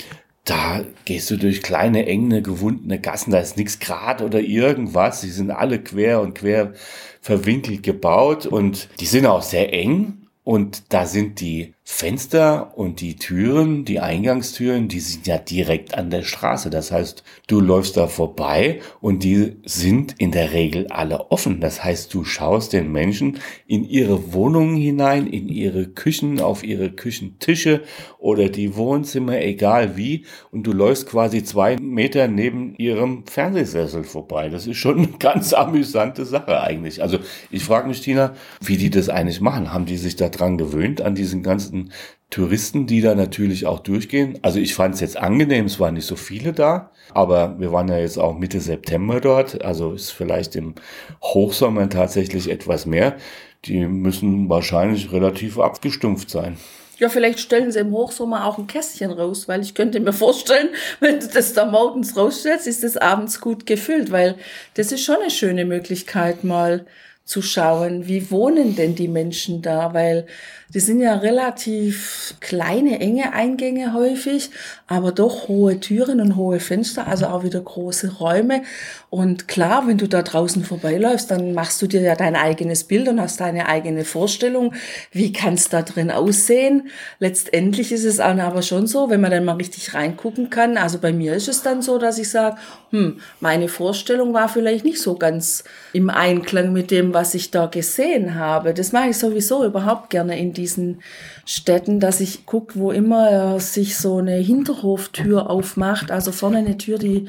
da 0.44 0.84
gehst 1.06 1.32
du 1.32 1.38
durch 1.38 1.64
kleine, 1.64 2.08
enge, 2.08 2.42
gewundene 2.42 3.00
Gassen, 3.00 3.32
da 3.32 3.40
ist 3.40 3.56
nichts 3.56 3.80
grad 3.80 4.22
oder 4.22 4.42
irgendwas. 4.42 5.22
Die 5.22 5.30
sind 5.30 5.50
alle 5.50 5.80
quer 5.80 6.20
und 6.20 6.36
quer 6.36 6.74
verwinkelt 7.22 7.82
gebaut 7.82 8.46
und 8.46 8.90
die 9.00 9.06
sind 9.06 9.28
auch 9.28 9.44
sehr 9.44 9.72
eng. 9.72 10.28
Und 10.44 10.92
da 10.92 11.06
sind 11.06 11.40
die 11.40 11.74
Fenster 11.92 12.78
und 12.78 13.02
die 13.02 13.18
Türen, 13.18 13.84
die 13.84 14.00
Eingangstüren, 14.00 14.88
die 14.88 15.02
sind 15.02 15.28
ja 15.28 15.38
direkt 15.38 15.96
an 15.96 16.12
der 16.12 16.22
Straße. 16.22 16.70
Das 16.70 16.92
heißt, 16.94 17.24
du 17.48 17.60
läufst 17.60 17.98
da 17.98 18.08
vorbei 18.08 18.80
und 19.02 19.24
die 19.24 19.58
sind 19.66 20.16
in 20.18 20.32
der 20.32 20.54
Regel 20.54 20.88
alle 20.88 21.30
offen. 21.32 21.60
Das 21.60 21.84
heißt, 21.84 22.14
du 22.14 22.24
schaust 22.24 22.72
den 22.72 22.92
Menschen 22.92 23.40
in 23.68 23.84
ihre 23.84 24.32
Wohnungen 24.32 24.78
hinein, 24.78 25.28
in 25.28 25.50
ihre 25.50 25.88
Küchen, 25.88 26.40
auf 26.40 26.64
ihre 26.64 26.92
Küchentische 26.92 27.82
oder 28.18 28.48
die 28.48 28.78
Wohnzimmer, 28.78 29.42
egal 29.42 29.98
wie. 29.98 30.26
Und 30.52 30.68
du 30.68 30.72
läufst 30.72 31.08
quasi 31.08 31.44
zwei 31.44 31.76
Meter 31.78 32.30
neben 32.30 32.76
ihrem 32.76 33.26
Fernsehsessel 33.26 34.06
vorbei. 34.06 34.48
Das 34.48 34.68
ist 34.68 34.78
schon 34.78 34.98
eine 35.00 35.18
ganz 35.18 35.54
amüsante 35.54 36.24
Sache 36.24 36.62
eigentlich. 36.62 37.02
Also 37.02 37.18
ich 37.52 37.64
frage 37.64 37.90
mich, 37.90 38.00
Tina, 38.00 38.36
wie 38.62 38.78
die 38.78 38.92
das 38.92 39.10
eigentlich 39.10 39.42
machen. 39.42 39.74
Haben 39.74 39.86
die 39.86 39.98
sich 39.98 40.16
daran 40.16 40.58
gewöhnt, 40.58 41.02
an 41.02 41.16
diesen 41.16 41.44
ganzen 41.44 41.79
ganzen 41.80 41.94
Touristen, 42.30 42.86
die 42.86 43.02
da 43.02 43.16
natürlich 43.16 43.66
auch 43.66 43.80
durchgehen. 43.80 44.38
Also 44.44 44.60
ich 44.60 44.76
fand 44.76 44.94
es 44.94 45.02
jetzt 45.02 45.18
angenehm, 45.18 45.66
es 45.66 45.80
waren 45.80 45.96
nicht 45.96 46.06
so 46.06 46.16
viele 46.16 46.54
da, 46.54 46.92
aber 47.12 47.60
wir 47.60 47.72
waren 47.72 47.88
ja 47.88 47.98
jetzt 47.98 48.20
auch 48.20 48.38
Mitte 48.38 48.60
September 48.60 49.20
dort, 49.20 49.64
also 49.64 49.94
ist 49.94 50.12
vielleicht 50.12 50.56
im 50.56 50.76
Hochsommer 51.24 51.90
tatsächlich 51.90 52.50
etwas 52.52 52.86
mehr. 52.86 53.18
Die 53.66 53.86
müssen 53.88 54.48
wahrscheinlich 54.48 55.12
relativ 55.12 55.58
abgestumpft 55.58 56.30
sein. 56.30 56.58
Ja, 57.00 57.10
vielleicht 57.10 57.40
stellen 57.40 57.72
sie 57.72 57.80
im 57.80 57.94
Hochsommer 57.94 58.46
auch 58.46 58.58
ein 58.58 58.68
Kästchen 58.68 59.12
raus, 59.12 59.48
weil 59.48 59.62
ich 59.62 59.74
könnte 59.74 60.00
mir 60.00 60.14
vorstellen, 60.14 60.70
wenn 61.00 61.20
du 61.20 61.28
das 61.28 61.54
da 61.54 61.66
morgens 61.66 62.16
rausstellst, 62.16 62.68
ist 62.68 62.84
das 62.84 62.96
abends 62.96 63.42
gut 63.42 63.66
gefüllt, 63.66 64.12
weil 64.12 64.36
das 64.76 64.92
ist 64.92 65.04
schon 65.04 65.16
eine 65.16 65.32
schöne 65.32 65.66
Möglichkeit, 65.66 66.44
mal 66.44 66.86
zu 67.30 67.44
schauen, 67.44 68.08
wie 68.08 68.32
wohnen 68.32 68.76
denn 68.76 68.96
die 68.96 69.08
Menschen 69.08 69.62
da, 69.62 69.94
weil 69.94 70.26
die 70.74 70.80
sind 70.80 71.00
ja 71.00 71.16
relativ 71.16 72.36
kleine, 72.42 73.00
enge 73.00 73.34
Eingänge 73.34 73.94
häufig, 73.94 74.52
aber 74.86 75.12
doch 75.12 75.48
hohe 75.48 75.80
Türen 75.80 76.22
und 76.22 76.36
hohe 76.36 76.60
Fenster, 76.60 77.08
also 77.08 77.26
auch 77.26 77.44
wieder 77.44 77.60
große 77.60 78.18
Räume. 78.18 78.62
Und 79.10 79.48
klar, 79.48 79.88
wenn 79.88 79.98
du 79.98 80.08
da 80.08 80.22
draußen 80.22 80.64
vorbeiläufst, 80.64 81.32
dann 81.32 81.54
machst 81.54 81.82
du 81.82 81.88
dir 81.88 82.02
ja 82.02 82.16
dein 82.16 82.36
eigenes 82.36 82.84
Bild 82.84 83.08
und 83.08 83.20
hast 83.20 83.40
deine 83.40 83.68
eigene 83.68 84.06
Vorstellung, 84.06 84.76
wie 85.12 85.34
kann 85.34 85.56
es 85.56 85.70
da 85.70 85.82
drin 85.82 86.12
aussehen. 86.12 86.90
Letztendlich 87.18 87.92
ist 87.92 88.06
es 88.06 88.20
aber 88.20 88.62
schon 88.62 88.86
so, 88.86 89.10
wenn 89.10 89.22
man 89.22 89.32
dann 89.32 89.46
mal 89.46 89.56
richtig 89.56 89.96
reingucken 89.96 90.52
kann. 90.52 90.78
Also 90.78 91.00
bei 91.00 91.12
mir 91.12 91.34
ist 91.34 91.48
es 91.48 91.64
dann 91.64 91.82
so, 91.82 91.98
dass 91.98 92.20
ich 92.20 92.30
sage, 92.30 92.58
hm, 92.92 93.20
meine 93.40 93.70
Vorstellung 93.70 94.36
war 94.36 94.50
vielleicht 94.50 94.86
nicht 94.86 95.02
so 95.02 95.16
ganz 95.16 95.64
im 95.94 96.12
Einklang 96.12 96.74
mit 96.74 96.92
dem, 96.92 97.12
was 97.12 97.19
ich 97.34 97.52
da 97.52 97.66
gesehen 97.66 98.36
habe. 98.36 98.74
Das 98.74 98.92
mache 98.92 99.10
ich 99.10 99.18
sowieso 99.18 99.66
überhaupt 99.66 100.10
gerne 100.10 100.40
in 100.40 100.54
diesen 100.54 101.00
Städten, 101.46 102.00
dass 102.00 102.20
ich 102.20 102.46
gucke, 102.46 102.80
wo 102.80 102.92
immer 102.92 103.60
sich 103.60 103.98
so 103.98 104.18
eine 104.18 104.36
Hinterhoftür 104.36 105.50
aufmacht, 105.50 106.12
also 106.12 106.32
vorne 106.32 106.60
eine 106.60 106.78
Tür, 106.78 107.00
die 107.00 107.28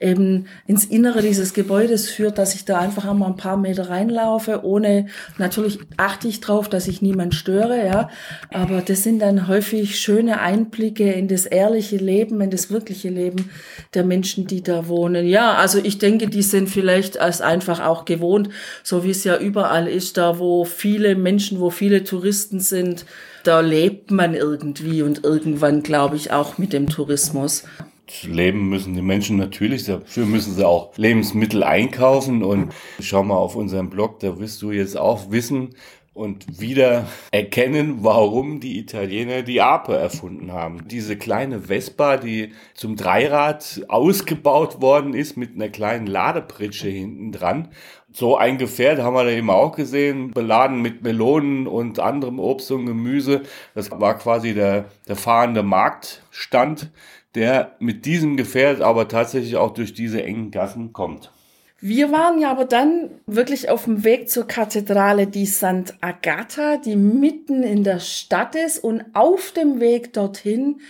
eben 0.00 0.46
ins 0.66 0.84
Innere 0.84 1.22
dieses 1.22 1.54
Gebäudes 1.54 2.10
führt, 2.10 2.38
dass 2.38 2.54
ich 2.54 2.64
da 2.64 2.80
einfach 2.80 3.04
einmal 3.04 3.30
ein 3.30 3.36
paar 3.36 3.56
Meter 3.56 3.88
reinlaufe, 3.88 4.64
ohne, 4.64 5.06
natürlich 5.38 5.78
achte 5.96 6.26
ich 6.26 6.40
drauf, 6.40 6.68
dass 6.68 6.88
ich 6.88 7.00
niemand 7.00 7.34
störe, 7.34 7.86
ja, 7.86 8.08
aber 8.52 8.80
das 8.80 9.04
sind 9.04 9.20
dann 9.20 9.46
häufig 9.46 10.00
schöne 10.00 10.40
Einblicke 10.40 11.12
in 11.12 11.28
das 11.28 11.46
ehrliche 11.46 11.96
Leben, 11.96 12.40
in 12.40 12.50
das 12.50 12.70
wirkliche 12.70 13.10
Leben 13.10 13.50
der 13.94 14.04
Menschen, 14.04 14.46
die 14.46 14.62
da 14.62 14.88
wohnen. 14.88 15.26
Ja, 15.26 15.54
also 15.54 15.78
ich 15.78 15.98
denke, 15.98 16.28
die 16.28 16.42
sind 16.42 16.68
vielleicht 16.68 17.18
als 17.18 17.40
einfach 17.40 17.86
auch 17.86 18.04
gewohnt, 18.04 18.48
so 18.82 19.04
wie 19.04 19.10
es 19.10 19.22
ja 19.24 19.29
überall 19.38 19.86
ist, 19.86 20.16
da 20.16 20.38
wo 20.38 20.64
viele 20.64 21.14
Menschen, 21.14 21.60
wo 21.60 21.70
viele 21.70 22.04
Touristen 22.04 22.60
sind, 22.60 23.04
da 23.44 23.60
lebt 23.60 24.10
man 24.10 24.34
irgendwie 24.34 25.02
und 25.02 25.24
irgendwann, 25.24 25.82
glaube 25.82 26.16
ich, 26.16 26.32
auch 26.32 26.58
mit 26.58 26.72
dem 26.72 26.88
Tourismus. 26.88 27.64
Leben 28.24 28.68
müssen 28.68 28.94
die 28.94 29.02
Menschen 29.02 29.36
natürlich, 29.36 29.84
dafür 29.84 30.26
müssen 30.26 30.54
sie 30.54 30.66
auch 30.66 30.96
Lebensmittel 30.96 31.62
einkaufen 31.62 32.42
und 32.42 32.72
schau 32.98 33.22
mal 33.22 33.36
auf 33.36 33.54
unseren 33.54 33.88
Blog, 33.88 34.18
da 34.18 34.40
wirst 34.40 34.60
du 34.62 34.72
jetzt 34.72 34.98
auch 34.98 35.30
wissen, 35.30 35.74
und 36.12 36.60
wieder 36.60 37.06
erkennen, 37.30 37.98
warum 38.02 38.60
die 38.60 38.78
Italiener 38.78 39.42
die 39.42 39.60
Ape 39.60 39.96
erfunden 39.96 40.52
haben. 40.52 40.88
Diese 40.88 41.16
kleine 41.16 41.62
Vespa, 41.62 42.16
die 42.16 42.52
zum 42.74 42.96
Dreirad 42.96 43.82
ausgebaut 43.88 44.82
worden 44.82 45.14
ist 45.14 45.36
mit 45.36 45.54
einer 45.54 45.68
kleinen 45.68 46.06
Ladepritsche 46.06 46.88
hinten 46.88 47.32
dran. 47.32 47.68
So 48.12 48.36
ein 48.36 48.58
Gefährt 48.58 48.98
haben 49.00 49.14
wir 49.14 49.24
da 49.24 49.30
eben 49.30 49.50
auch 49.50 49.76
gesehen, 49.76 50.32
beladen 50.32 50.82
mit 50.82 51.02
Melonen 51.02 51.66
und 51.66 52.00
anderem 52.00 52.40
Obst 52.40 52.70
und 52.72 52.86
Gemüse. 52.86 53.42
Das 53.74 53.90
war 53.90 54.18
quasi 54.18 54.52
der, 54.52 54.86
der 55.06 55.16
fahrende 55.16 55.62
Marktstand, 55.62 56.90
der 57.34 57.76
mit 57.78 58.06
diesem 58.06 58.36
Gefährt 58.36 58.80
aber 58.80 59.06
tatsächlich 59.06 59.56
auch 59.56 59.72
durch 59.72 59.94
diese 59.94 60.22
engen 60.22 60.50
Gassen 60.50 60.92
kommt. 60.92 61.30
Wir 61.82 62.12
waren 62.12 62.38
ja 62.38 62.50
aber 62.50 62.66
dann 62.66 63.10
wirklich 63.26 63.70
auf 63.70 63.84
dem 63.84 64.04
Weg 64.04 64.28
zur 64.28 64.46
Kathedrale 64.46 65.26
di 65.26 65.44
Sant'Agata, 65.44 66.76
die 66.76 66.96
mitten 66.96 67.62
in 67.62 67.84
der 67.84 68.00
Stadt 68.00 68.54
ist. 68.54 68.84
Und 68.84 69.04
auf 69.14 69.52
dem 69.52 69.80
Weg 69.80 70.12
dorthin, 70.12 70.80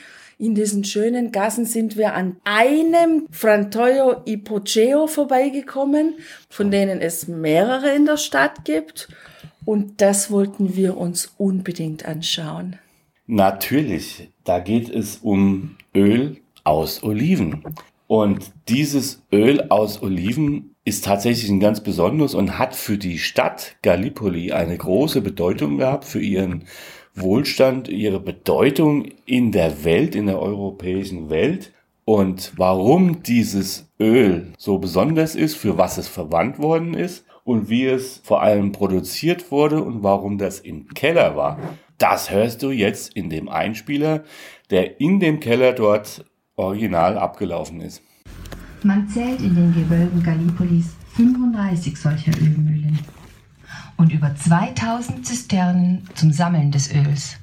in 0.41 0.55
diesen 0.55 0.85
schönen 0.85 1.33
Gassen, 1.33 1.67
sind 1.67 1.97
wir 1.97 2.15
an 2.15 2.37
einem 2.45 3.27
Frantoio 3.31 4.23
Ipogeo 4.25 5.07
vorbeigekommen, 5.07 6.15
von 6.49 6.71
denen 6.71 7.01
es 7.01 7.29
mehrere 7.29 7.95
in 7.95 8.07
der 8.07 8.17
Stadt 8.17 8.65
gibt. 8.65 9.09
Und 9.67 10.01
das 10.01 10.31
wollten 10.31 10.75
wir 10.75 10.97
uns 10.97 11.35
unbedingt 11.37 12.07
anschauen. 12.07 12.79
Natürlich, 13.27 14.31
da 14.45 14.59
geht 14.59 14.89
es 14.89 15.19
um 15.19 15.77
Öl 15.95 16.39
aus 16.65 17.03
Oliven. 17.03 17.63
Und 18.07 18.51
dieses 18.69 19.23
Öl 19.31 19.67
aus 19.69 20.03
Oliven 20.03 20.75
ist 20.85 21.05
tatsächlich 21.05 21.51
ein 21.51 21.61
ganz 21.61 21.81
besonderes 21.83 22.35
und 22.35 22.59
hat 22.59 22.75
für 22.75 22.97
die 22.97 23.19
Stadt 23.19 23.77
Gallipoli 23.83 24.53
eine 24.53 24.77
große 24.77 25.21
Bedeutung 25.21 25.79
gehabt, 25.79 26.07
für 26.07 26.21
ihren 26.21 26.65
Wohlstand, 27.21 27.89
ihre 27.89 28.21
Bedeutung 28.21 29.07
in 29.27 29.53
der 29.53 29.85
Welt, 29.85 30.15
in 30.15 30.27
der 30.27 30.41
europäischen 30.41 31.31
Welt. 31.31 31.73
Und 32.05 32.53
warum 32.57 33.23
dieses 33.23 33.93
Öl 34.01 34.53
so 34.59 34.79
besonders 34.79 35.35
ist, 35.35 35.57
für 35.57 35.79
was 35.79 35.99
es 35.99 36.09
verwandt 36.09 36.59
worden 36.59 36.95
ist 36.95 37.25
und 37.45 37.69
wie 37.69 37.87
es 37.87 38.21
vor 38.25 38.43
allem 38.43 38.73
produziert 38.73 39.51
wurde 39.51 39.83
und 39.83 40.03
warum 40.03 40.39
das 40.39 40.61
im 40.61 40.89
Keller 40.89 41.37
war, 41.37 41.59
das 41.99 42.31
hörst 42.31 42.63
du 42.63 42.71
jetzt 42.71 43.15
in 43.15 43.31
dem 43.31 43.49
Einspieler, 43.49 44.25
der 44.71 45.01
in 45.01 45.21
dem 45.21 45.39
Keller 45.41 45.73
dort 45.73 46.25
original 46.57 47.19
abgelaufen 47.19 47.81
ist. 47.81 48.03
Man 48.83 49.09
zählt 49.09 49.41
in 49.41 49.55
den 49.55 49.75
Gewölben 49.75 50.23
Gallipolis 50.23 50.95
35 51.17 51.97
solcher 51.97 52.33
Ölmühlen 52.41 52.99
und 54.01 54.13
über 54.13 54.35
2000 54.35 55.27
Zisternen 55.27 56.09
zum 56.15 56.33
Sammeln 56.33 56.73
des 56.73 56.91
Öls. 56.91 57.37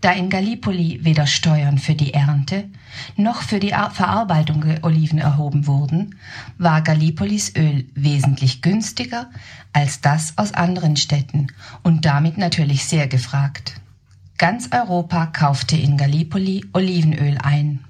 Da 0.00 0.12
in 0.12 0.30
Gallipoli 0.30 1.00
weder 1.02 1.26
Steuern 1.26 1.78
für 1.78 1.96
die 1.96 2.14
Ernte 2.14 2.68
noch 3.16 3.42
für 3.42 3.58
die 3.58 3.70
Verarbeitung 3.70 4.60
der 4.60 4.84
Oliven 4.84 5.18
erhoben 5.18 5.66
wurden, 5.66 6.14
war 6.58 6.80
Gallipolis 6.82 7.56
Öl 7.56 7.86
wesentlich 7.96 8.62
günstiger 8.62 9.30
als 9.72 10.00
das 10.00 10.38
aus 10.38 10.54
anderen 10.54 10.96
Städten 10.96 11.48
und 11.82 12.04
damit 12.04 12.38
natürlich 12.38 12.84
sehr 12.84 13.08
gefragt. 13.08 13.80
Ganz 14.38 14.68
Europa 14.70 15.26
kaufte 15.26 15.76
in 15.76 15.96
Gallipoli 15.96 16.66
Olivenöl 16.72 17.36
ein. 17.42 17.80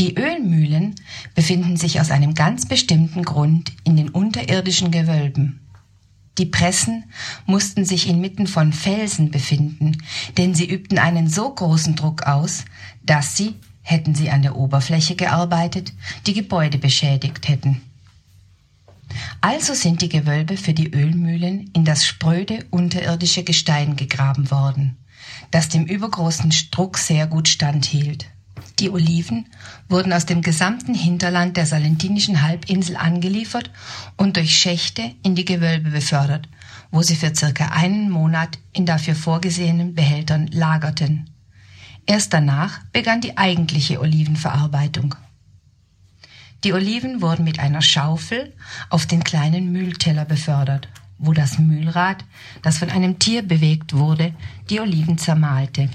Die 0.00 0.16
Ölmühlen 0.16 0.94
befinden 1.34 1.76
sich 1.76 2.00
aus 2.00 2.10
einem 2.10 2.32
ganz 2.32 2.64
bestimmten 2.64 3.22
Grund 3.22 3.70
in 3.84 3.96
den 3.96 4.08
unterirdischen 4.08 4.90
Gewölben. 4.90 5.60
Die 6.38 6.46
Pressen 6.46 7.04
mussten 7.44 7.84
sich 7.84 8.08
inmitten 8.08 8.46
von 8.46 8.72
Felsen 8.72 9.30
befinden, 9.30 10.02
denn 10.38 10.54
sie 10.54 10.64
übten 10.70 10.98
einen 10.98 11.28
so 11.28 11.54
großen 11.54 11.96
Druck 11.96 12.22
aus, 12.22 12.64
dass 13.04 13.36
sie, 13.36 13.56
hätten 13.82 14.14
sie 14.14 14.30
an 14.30 14.40
der 14.40 14.56
Oberfläche 14.56 15.16
gearbeitet, 15.16 15.92
die 16.26 16.32
Gebäude 16.32 16.78
beschädigt 16.78 17.46
hätten. 17.46 17.82
Also 19.42 19.74
sind 19.74 20.00
die 20.00 20.08
Gewölbe 20.08 20.56
für 20.56 20.72
die 20.72 20.94
Ölmühlen 20.94 21.68
in 21.74 21.84
das 21.84 22.06
spröde 22.06 22.64
unterirdische 22.70 23.44
Gestein 23.44 23.96
gegraben 23.96 24.50
worden, 24.50 24.96
das 25.50 25.68
dem 25.68 25.84
übergroßen 25.84 26.54
Druck 26.70 26.96
sehr 26.96 27.26
gut 27.26 27.48
standhielt. 27.48 28.30
Die 28.78 28.90
Oliven 28.90 29.46
wurden 29.88 30.12
aus 30.12 30.26
dem 30.26 30.42
gesamten 30.42 30.94
Hinterland 30.94 31.56
der 31.56 31.66
salentinischen 31.66 32.42
Halbinsel 32.42 32.96
angeliefert 32.96 33.70
und 34.16 34.36
durch 34.36 34.56
Schächte 34.56 35.14
in 35.22 35.34
die 35.34 35.44
Gewölbe 35.44 35.90
befördert, 35.90 36.48
wo 36.90 37.02
sie 37.02 37.16
für 37.16 37.34
circa 37.34 37.68
einen 37.68 38.10
Monat 38.10 38.58
in 38.72 38.86
dafür 38.86 39.14
vorgesehenen 39.14 39.94
Behältern 39.94 40.46
lagerten. 40.48 41.30
Erst 42.06 42.32
danach 42.32 42.80
begann 42.92 43.20
die 43.20 43.36
eigentliche 43.38 44.00
Olivenverarbeitung. 44.00 45.14
Die 46.64 46.72
Oliven 46.72 47.22
wurden 47.22 47.44
mit 47.44 47.58
einer 47.58 47.82
Schaufel 47.82 48.52
auf 48.90 49.06
den 49.06 49.24
kleinen 49.24 49.72
Mühlteller 49.72 50.24
befördert, 50.24 50.88
wo 51.18 51.32
das 51.32 51.58
Mühlrad, 51.58 52.24
das 52.62 52.78
von 52.78 52.90
einem 52.90 53.18
Tier 53.18 53.42
bewegt 53.42 53.94
wurde, 53.94 54.34
die 54.68 54.80
Oliven 54.80 55.18
zermahlte. 55.18 55.88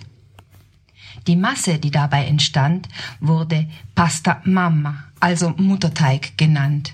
Die 1.28 1.36
Masse, 1.36 1.80
die 1.80 1.92
dabei 1.92 2.26
entstand, 2.26 2.88
wurde 3.20 3.68
Pasta 3.96 4.42
Mamma, 4.44 5.06
also 5.20 5.54
Mutterteig 5.58 6.38
genannt. 6.38 6.94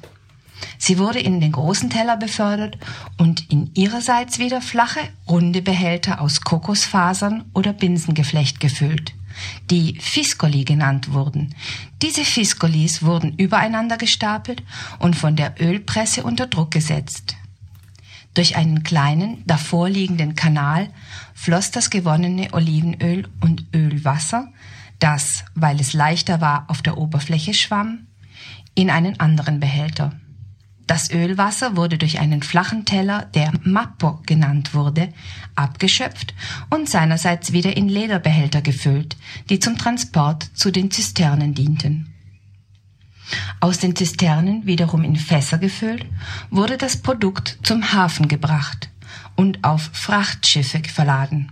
Sie 0.77 0.97
wurde 0.97 1.19
in 1.19 1.41
den 1.41 1.51
großen 1.51 1.89
Teller 1.89 2.17
befördert 2.17 2.77
und 3.17 3.51
in 3.51 3.71
ihrerseits 3.73 4.39
wieder 4.39 4.61
flache, 4.61 4.99
runde 5.27 5.61
Behälter 5.61 6.21
aus 6.21 6.41
Kokosfasern 6.41 7.45
oder 7.53 7.73
Binsengeflecht 7.73 8.59
gefüllt, 8.59 9.13
die 9.69 9.97
Fiscoli 9.99 10.63
genannt 10.63 11.13
wurden. 11.13 11.55
Diese 12.01 12.23
Fiscolis 12.23 13.03
wurden 13.03 13.35
übereinander 13.37 13.97
gestapelt 13.97 14.63
und 14.99 15.15
von 15.15 15.35
der 15.35 15.55
Ölpresse 15.59 16.23
unter 16.23 16.47
Druck 16.47 16.71
gesetzt. 16.71 17.35
Durch 18.33 18.55
einen 18.55 18.83
kleinen, 18.83 19.43
davor 19.45 19.89
liegenden 19.89 20.35
Kanal 20.35 20.89
floss 21.33 21.71
das 21.71 21.89
gewonnene 21.89 22.53
Olivenöl 22.53 23.27
und 23.41 23.65
Ölwasser, 23.75 24.51
das, 24.99 25.43
weil 25.55 25.79
es 25.79 25.93
leichter 25.93 26.39
war, 26.39 26.65
auf 26.69 26.81
der 26.81 26.97
Oberfläche 26.97 27.53
schwamm, 27.53 28.07
in 28.75 28.89
einen 28.89 29.19
anderen 29.19 29.59
Behälter. 29.59 30.13
Das 30.87 31.09
Ölwasser 31.09 31.75
wurde 31.75 31.97
durch 31.97 32.19
einen 32.19 32.43
flachen 32.43 32.85
Teller, 32.85 33.25
der 33.33 33.51
Mappo 33.63 34.21
genannt 34.25 34.73
wurde, 34.73 35.09
abgeschöpft 35.55 36.33
und 36.69 36.89
seinerseits 36.89 37.53
wieder 37.53 37.75
in 37.77 37.87
Lederbehälter 37.87 38.61
gefüllt, 38.61 39.15
die 39.49 39.59
zum 39.59 39.77
Transport 39.77 40.49
zu 40.53 40.71
den 40.71 40.91
Zisternen 40.91 41.53
dienten. 41.53 42.10
Aus 43.59 43.79
den 43.79 43.95
Zisternen, 43.95 44.65
wiederum 44.65 45.03
in 45.03 45.15
Fässer 45.15 45.57
gefüllt, 45.57 46.05
wurde 46.49 46.77
das 46.77 46.97
Produkt 46.97 47.59
zum 47.63 47.93
Hafen 47.93 48.27
gebracht 48.27 48.89
und 49.35 49.63
auf 49.63 49.89
Frachtschiffe 49.93 50.81
verladen. 50.83 51.51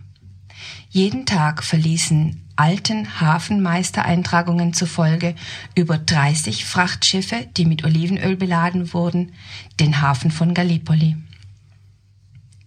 Jeden 0.89 1.25
Tag 1.25 1.63
verließen 1.63 2.41
alten 2.55 3.21
Hafenmeistereintragungen 3.21 4.73
zufolge 4.73 5.35
über 5.75 5.97
30 5.97 6.65
Frachtschiffe, 6.65 7.47
die 7.55 7.65
mit 7.65 7.85
Olivenöl 7.85 8.35
beladen 8.35 8.93
wurden, 8.93 9.31
den 9.79 10.01
Hafen 10.01 10.29
von 10.29 10.53
Gallipoli. 10.53 11.15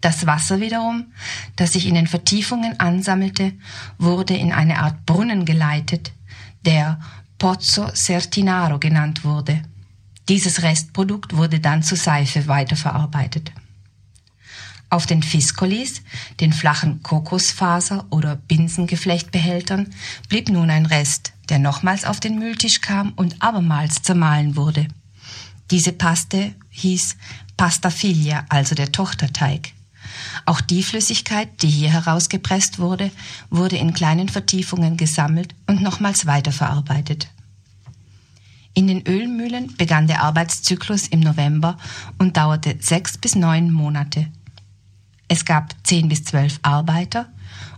Das 0.00 0.26
Wasser 0.26 0.61
wiederum, 0.61 1.12
das 1.57 1.75
sich 1.75 1.87
in 1.87 1.95
den 1.95 2.07
Vertiefungen 2.07 2.81
ansammelte, 2.81 3.52
wurde 3.99 4.35
in 4.35 4.52
eine 4.52 4.81
Art 4.81 5.04
Brunnen 5.04 5.45
geleitet, 5.45 6.12
der 6.64 6.99
Pozzo 7.42 7.90
Sertinaro 7.92 8.78
genannt 8.78 9.25
wurde. 9.25 9.64
Dieses 10.28 10.62
Restprodukt 10.62 11.37
wurde 11.37 11.58
dann 11.58 11.82
zu 11.82 11.96
Seife 11.96 12.46
weiterverarbeitet. 12.46 13.50
Auf 14.90 15.06
den 15.06 15.25
Fiscolis, 15.25 16.02
den 16.38 16.52
flachen 16.52 17.02
Kokosfaser- 17.02 18.06
oder 18.11 18.37
Binsengeflechtbehältern, 18.37 19.92
blieb 20.28 20.50
nun 20.50 20.70
ein 20.70 20.87
Rest, 20.87 21.32
der 21.49 21.58
nochmals 21.58 22.04
auf 22.04 22.20
den 22.20 22.38
Mülltisch 22.38 22.80
kam 22.80 23.12
und 23.16 23.42
abermals 23.42 24.02
zermahlen 24.02 24.54
wurde. 24.54 24.87
Diese 25.72 25.92
Paste 25.92 26.54
hieß 26.70 27.16
Pasta 27.56 27.90
Figlia, 27.90 28.46
also 28.50 28.76
der 28.76 28.92
Tochterteig. 28.92 29.72
Auch 30.46 30.60
die 30.60 30.82
Flüssigkeit, 30.82 31.62
die 31.62 31.68
hier 31.68 31.90
herausgepresst 31.90 32.78
wurde, 32.78 33.10
wurde 33.50 33.76
in 33.76 33.94
kleinen 33.94 34.28
Vertiefungen 34.28 34.96
gesammelt 34.96 35.54
und 35.66 35.82
nochmals 35.82 36.26
weiterverarbeitet. 36.26 37.28
In 38.74 38.86
den 38.86 39.06
Ölmühlen 39.06 39.74
begann 39.76 40.06
der 40.06 40.22
Arbeitszyklus 40.22 41.06
im 41.08 41.20
November 41.20 41.76
und 42.18 42.36
dauerte 42.36 42.76
sechs 42.80 43.18
bis 43.18 43.34
neun 43.34 43.70
Monate. 43.70 44.28
Es 45.28 45.44
gab 45.44 45.74
zehn 45.84 46.08
bis 46.08 46.24
zwölf 46.24 46.58
Arbeiter 46.62 47.28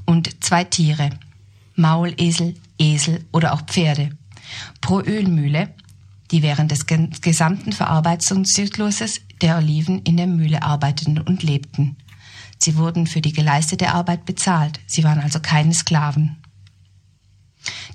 und 0.07 0.45
zwei 0.45 0.65
Tiere, 0.65 1.11
Maulesel, 1.75 2.55
Esel 2.79 3.25
oder 3.33 3.55
auch 3.55 3.63
Pferde. 3.63 4.11
Pro 4.81 5.01
Ölmühle, 5.01 5.75
die 6.31 6.43
während 6.43 6.71
des 6.71 6.87
gesamten 6.87 7.73
Verarbeitungszykluses 7.73 9.21
der 9.41 9.57
Oliven 9.59 10.03
in 10.03 10.17
der 10.17 10.27
Mühle 10.27 10.63
arbeiteten 10.63 11.19
und 11.19 11.43
lebten. 11.43 11.97
Sie 12.65 12.79
wurden 12.79 13.07
für 13.07 13.21
die 13.21 13.35
geleistete 13.35 13.93
Arbeit 13.93 14.25
bezahlt, 14.25 14.81
sie 14.87 15.05
waren 15.05 15.21
also 15.21 15.39
keine 15.39 15.75
Sklaven. 15.75 16.43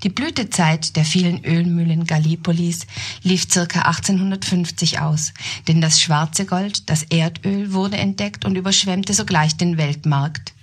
Die 0.04 0.10
Blütezeit 0.10 0.96
der 0.96 1.06
vielen 1.06 1.44
Ölmühlen 1.44 2.06
Gallipolis 2.06 2.86
lief 3.24 3.48
circa 3.52 3.82
1850 3.82 5.00
aus, 5.00 5.34
denn 5.68 5.82
das 5.82 6.00
schwarze 6.00 6.46
Gold, 6.46 6.88
das 6.88 7.02
Erdöl, 7.02 7.74
wurde 7.74 7.98
entdeckt 7.98 8.46
und 8.46 8.58
überschwemmte 8.58 9.16
sogleich 9.16 9.58
den 9.58 9.80
Weltmarkt. 9.80 10.54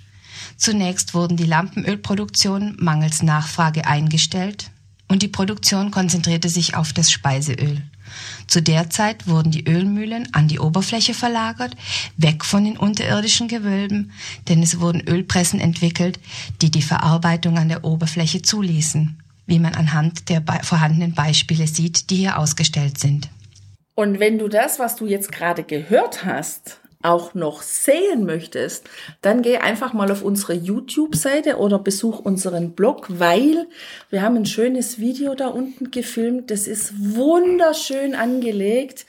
Zunächst 0.57 1.13
wurden 1.13 1.37
die 1.37 1.43
Lampenölproduktionen 1.45 2.77
mangels 2.79 3.25
Nachfrage 3.25 3.89
eingestellt 3.89 4.71
und 5.09 5.23
die 5.23 5.29
Produktion 5.29 5.91
konzentrierte 5.91 6.49
sich 6.49 6.77
auf 6.77 6.93
das 6.93 7.11
Speiseöl. 7.11 7.83
Zu 8.47 8.63
der 8.63 8.91
Zeit 8.91 9.27
wurden 9.27 9.51
die 9.51 9.67
Ölmühlen 9.67 10.29
an 10.33 10.49
die 10.49 10.59
Oberfläche 10.59 11.15
verlagert, 11.15 11.77
weg 12.17 12.45
von 12.45 12.65
den 12.65 12.77
unterirdischen 12.77 13.49
Gewölben, 13.49 14.13
denn 14.49 14.63
es 14.63 14.81
wurden 14.81 15.07
Ölpressen 15.09 15.61
entwickelt, 15.61 16.19
die 16.63 16.71
die 16.71 16.83
Verarbeitung 16.83 17.59
an 17.59 17.69
der 17.69 17.85
Oberfläche 17.85 18.43
zuließen 18.43 19.19
wie 19.47 19.59
man 19.59 19.75
anhand 19.75 20.29
der 20.29 20.43
vorhandenen 20.63 21.15
Beispiele 21.15 21.67
sieht, 21.67 22.11
die 22.11 22.17
hier 22.17 22.39
ausgestellt 22.39 22.99
sind. 22.99 23.29
Und 23.95 24.21
wenn 24.21 24.39
du 24.39 24.49
das, 24.49 24.79
was 24.79 24.97
du 24.97 25.07
jetzt 25.07 25.33
gerade 25.33 25.63
gehört 25.63 26.25
hast, 26.25 26.81
auch 27.03 27.35
noch 27.35 27.63
sehen 27.63 28.25
möchtest, 28.25 28.89
dann 29.23 29.43
geh 29.43 29.59
einfach 29.59 29.93
mal 29.93 30.11
auf 30.11 30.23
unsere 30.23 30.55
YouTube-Seite 30.55 31.57
oder 31.57 31.79
besuch 31.79 32.21
unseren 32.21 32.73
Blog, 32.73 33.07
weil 33.09 33.67
wir 34.11 34.23
haben 34.23 34.37
ein 34.37 34.47
schönes 34.47 34.99
Video 34.99 35.35
da 35.35 35.49
unten 35.49 35.91
gefilmt. 35.91 36.51
Das 36.51 36.67
ist 36.67 36.95
wunderschön 37.15 38.15
angelegt 38.15 39.07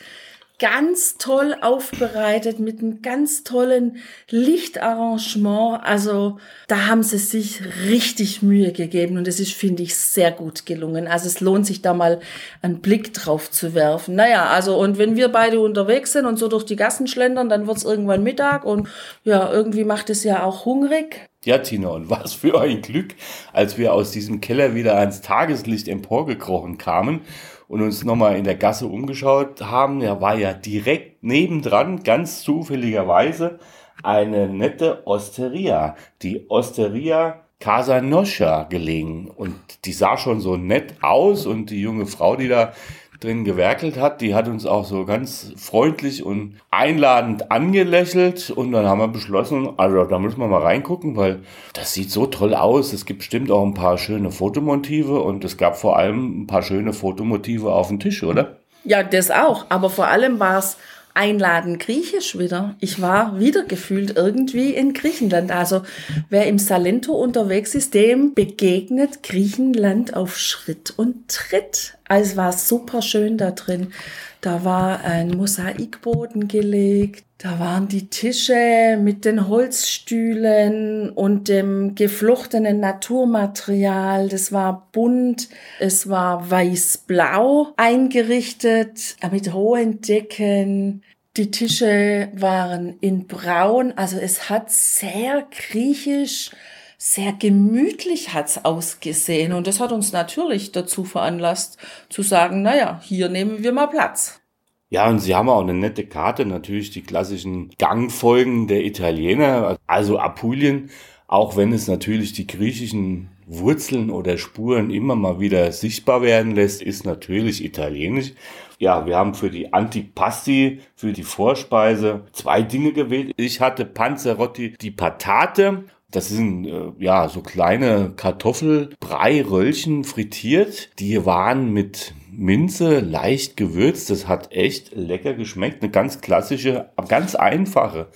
ganz 0.60 1.18
toll 1.20 1.56
aufbereitet 1.62 2.60
mit 2.60 2.80
einem 2.80 3.04
ganz 3.04 3.44
tollen 3.44 3.98
Lichtarrangement. 4.30 5.82
Also 5.84 6.38
da 6.68 6.88
haben 6.88 7.04
sie 7.04 7.20
sich 7.20 7.62
richtig 7.88 8.42
Mühe 8.42 8.72
gegeben 8.72 9.18
und 9.18 9.28
es 9.28 9.40
ist, 9.40 9.54
finde 9.54 9.84
ich, 9.84 9.96
sehr 9.96 10.32
gut 10.32 10.66
gelungen. 10.66 11.08
Also 11.08 11.28
es 11.28 11.42
lohnt 11.42 11.68
sich 11.68 11.84
da 11.84 11.94
mal 11.94 12.22
einen 12.64 12.82
Blick 12.82 13.14
drauf 13.14 13.52
zu 13.52 13.76
werfen. 13.76 14.16
Naja, 14.16 14.46
also 14.48 14.80
und 14.80 14.98
wenn 14.98 15.16
wir 15.16 15.30
beide 15.30 15.60
unterwegs 15.60 16.14
sind 16.14 16.26
und 16.26 16.38
so 16.38 16.48
durch 16.48 16.64
die 16.64 16.76
Gassen 16.76 17.06
schlendern, 17.06 17.50
dann 17.50 17.68
wird's 17.68 17.84
irgendwann 17.84 18.24
Mittag 18.24 18.66
und 18.66 18.88
ja, 19.24 19.52
irgendwie 19.52 19.84
macht 19.84 20.10
es 20.10 20.24
ja 20.24 20.44
auch 20.44 20.66
hungrig. 20.66 21.30
Ja, 21.46 21.60
Tina, 21.60 21.90
und 21.90 22.10
was 22.10 22.34
für 22.34 22.60
ein 22.60 22.82
Glück, 22.82 23.14
als 23.54 23.78
wir 23.78 23.94
aus 23.94 24.12
diesem 24.12 24.42
Keller 24.42 24.74
wieder 24.74 24.98
ans 24.98 25.22
Tageslicht 25.22 25.88
emporgekrochen 25.88 26.80
kamen 26.80 27.22
und 27.68 27.82
uns 27.82 28.04
nochmal 28.04 28.38
in 28.38 28.44
der 28.44 28.56
Gasse 28.56 28.88
umgeschaut 28.88 29.62
haben, 29.62 30.02
ja, 30.02 30.22
war 30.22 30.36
ja 30.36 30.54
direkt 30.54 31.24
nebendran, 31.24 32.04
ganz 32.04 32.42
zufälligerweise, 32.44 33.60
eine 34.04 34.48
nette 34.48 35.06
Osteria. 35.06 35.96
Die 36.22 36.50
Osteria 36.50 37.44
Casa 37.60 38.02
Noscia 38.02 38.64
gelegen. 38.64 39.30
Und 39.30 39.56
die 39.86 39.94
sah 39.94 40.18
schon 40.18 40.42
so 40.42 40.58
nett 40.58 40.96
aus 41.02 41.46
und 41.46 41.70
die 41.72 41.82
junge 41.82 42.06
Frau, 42.06 42.36
die 42.36 42.48
da 42.48 42.74
drin 43.20 43.46
gewerkelt 43.46 43.98
hat. 43.98 44.22
Die 44.22 44.36
hat 44.36 44.48
uns 44.48 44.66
auch 44.66 44.86
so 44.86 45.06
ganz 45.06 45.54
freundlich 45.58 46.24
und 46.24 46.56
einladend 46.72 47.52
angelächelt 47.52 48.50
und 48.50 48.72
dann 48.72 48.86
haben 48.86 49.00
wir 49.00 49.08
beschlossen, 49.08 49.70
also 49.78 50.04
da 50.06 50.20
müssen 50.20 50.40
wir 50.40 50.48
mal 50.48 50.62
reingucken, 50.62 51.16
weil 51.16 51.40
das 51.74 51.94
sieht 51.94 52.12
so 52.12 52.26
toll 52.26 52.54
aus. 52.54 52.94
Es 52.94 53.06
gibt 53.06 53.20
bestimmt 53.20 53.52
auch 53.52 53.66
ein 53.66 53.74
paar 53.74 53.98
schöne 53.98 54.32
Fotomotive 54.32 55.22
und 55.22 55.44
es 55.44 55.58
gab 55.58 55.78
vor 55.78 55.98
allem 55.98 56.42
ein 56.42 56.48
paar 56.48 56.64
schöne 56.64 56.94
Fotomotive 56.94 57.72
auf 57.72 57.88
dem 57.88 58.00
Tisch, 58.00 58.24
oder? 58.24 58.58
Ja, 58.84 59.04
das 59.04 59.32
auch. 59.32 59.66
Aber 59.70 59.90
vor 59.90 60.08
allem 60.08 60.40
war 60.40 60.60
es 60.60 60.78
einladen 61.18 61.80
griechisch 61.80 62.38
wieder. 62.38 62.76
Ich 62.80 63.02
war 63.02 63.40
wieder 63.40 63.64
gefühlt 63.64 64.16
irgendwie 64.16 64.76
in 64.76 64.94
Griechenland. 64.94 65.52
Also 65.52 65.82
wer 66.30 66.46
im 66.46 66.60
Salento 66.60 67.14
unterwegs 67.14 67.74
ist, 67.74 67.96
dem 67.96 68.36
begegnet 68.36 69.24
Griechenland 69.24 70.16
auf 70.16 70.38
Schritt 70.38 70.94
und 70.96 71.28
Tritt. 71.28 71.97
Also 72.08 72.32
es 72.32 72.38
war 72.38 72.52
super 72.54 73.02
schön 73.02 73.38
da 73.38 73.52
drin. 73.52 73.94
Da 74.42 74.64
war 74.64 75.04
ein 75.04 75.30
Mosaikboden 75.30 76.48
gelegt. 76.48 77.26
Da 77.40 77.60
waren 77.60 77.88
die 77.88 78.08
Tische 78.10 78.98
mit 79.00 79.26
den 79.26 79.48
Holzstühlen 79.48 81.10
und 81.10 81.50
dem 81.50 81.96
geflochtenen 81.96 82.80
Naturmaterial. 82.80 84.30
Das 84.30 84.52
war 84.52 84.88
bunt. 84.92 85.50
Es 85.80 86.10
war 86.10 86.50
weiß-blau 86.50 87.74
eingerichtet 87.78 89.18
mit 89.32 89.54
hohen 89.54 90.02
Decken. 90.02 91.04
Die 91.36 91.52
Tische 91.52 92.30
waren 92.34 92.98
in 93.02 93.28
braun. 93.28 93.94
Also 93.96 94.18
es 94.18 94.50
hat 94.50 94.72
sehr 94.72 95.46
griechisch 95.52 96.52
sehr 96.98 97.34
gemütlich 97.34 98.34
hat's 98.34 98.66
ausgesehen. 98.66 99.54
Und 99.54 99.68
das 99.68 99.80
hat 99.80 99.92
uns 99.92 100.12
natürlich 100.12 100.72
dazu 100.72 101.04
veranlasst, 101.04 101.78
zu 102.10 102.24
sagen, 102.24 102.64
naja, 102.64 103.00
hier 103.04 103.30
nehmen 103.30 103.64
wir 103.64 103.72
mal 103.72 103.88
Platz. 103.88 104.42
Ja, 104.90 105.10
und 105.10 105.20
sie 105.20 105.36
haben 105.36 105.50
auch 105.50 105.62
eine 105.62 105.74
nette 105.74 106.06
Karte, 106.06 106.46
natürlich 106.46 106.92
die 106.92 107.02
klassischen 107.02 107.72
Gangfolgen 107.78 108.68
der 108.68 108.86
Italiener, 108.86 109.78
also 109.86 110.18
Apulien, 110.18 110.90
auch 111.28 111.58
wenn 111.58 111.74
es 111.74 111.88
natürlich 111.88 112.32
die 112.32 112.48
griechischen 112.48 113.30
Wurzeln 113.48 114.10
oder 114.10 114.38
Spuren 114.38 114.90
immer 114.90 115.16
mal 115.16 115.42
wieder 115.42 115.72
sichtbar 115.74 116.22
werden 116.22 116.56
lässt, 116.56 116.82
ist 116.82 117.06
natürlich 117.06 117.64
italienisch. 117.64 118.34
Ja, 118.80 119.06
wir 119.06 119.18
haben 119.18 119.34
für 119.34 119.50
die 119.50 119.74
Antipasti, 119.74 120.82
für 120.96 121.12
die 121.12 121.24
Vorspeise 121.24 122.26
zwei 122.32 122.62
Dinge 122.62 122.94
gewählt. 122.94 123.34
Ich 123.36 123.60
hatte 123.60 123.86
Panzerotti 123.86 124.76
die 124.80 124.92
Patate. 124.92 125.86
Das 126.12 126.30
sind 126.30 126.66
äh, 126.66 126.92
ja 127.00 127.28
so 127.28 127.42
kleine 127.42 128.14
Kartoffelbrei-Röllchen 128.16 130.06
frittiert. 130.06 130.90
Die 131.00 131.26
waren 131.26 131.74
mit 131.74 132.14
Minze 132.32 133.02
leicht 133.02 133.58
gewürzt. 133.58 134.10
Das 134.10 134.28
hat 134.28 134.54
echt 134.54 134.96
lecker 134.96 135.34
geschmeckt. 135.34 135.82
Eine 135.82 135.92
ganz 135.92 136.22
klassische, 136.22 136.90
ganz 137.10 137.36
einfache 137.36 138.08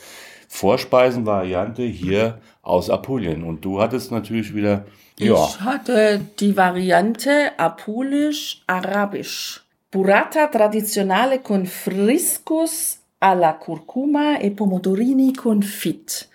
Vorspeisenvariante 0.47 1.83
hier 1.83 2.39
aus 2.61 2.89
Apulien. 2.89 3.43
Und 3.43 3.65
du 3.65 3.81
hattest 3.81 4.11
natürlich 4.11 4.55
wieder. 4.55 4.85
Ja. 5.19 5.45
Ich 5.45 5.59
hatte 5.59 6.21
die 6.39 6.55
Variante 6.55 7.51
Apulisch-Arabisch. 7.57 9.65
Burrata 9.91 10.47
tradizionale 10.47 11.39
con 11.39 11.65
friscus 11.65 12.99
alla 13.19 13.53
curcuma 13.53 14.39
e 14.39 14.51
pomodorini 14.51 15.33
confit. 15.33 16.29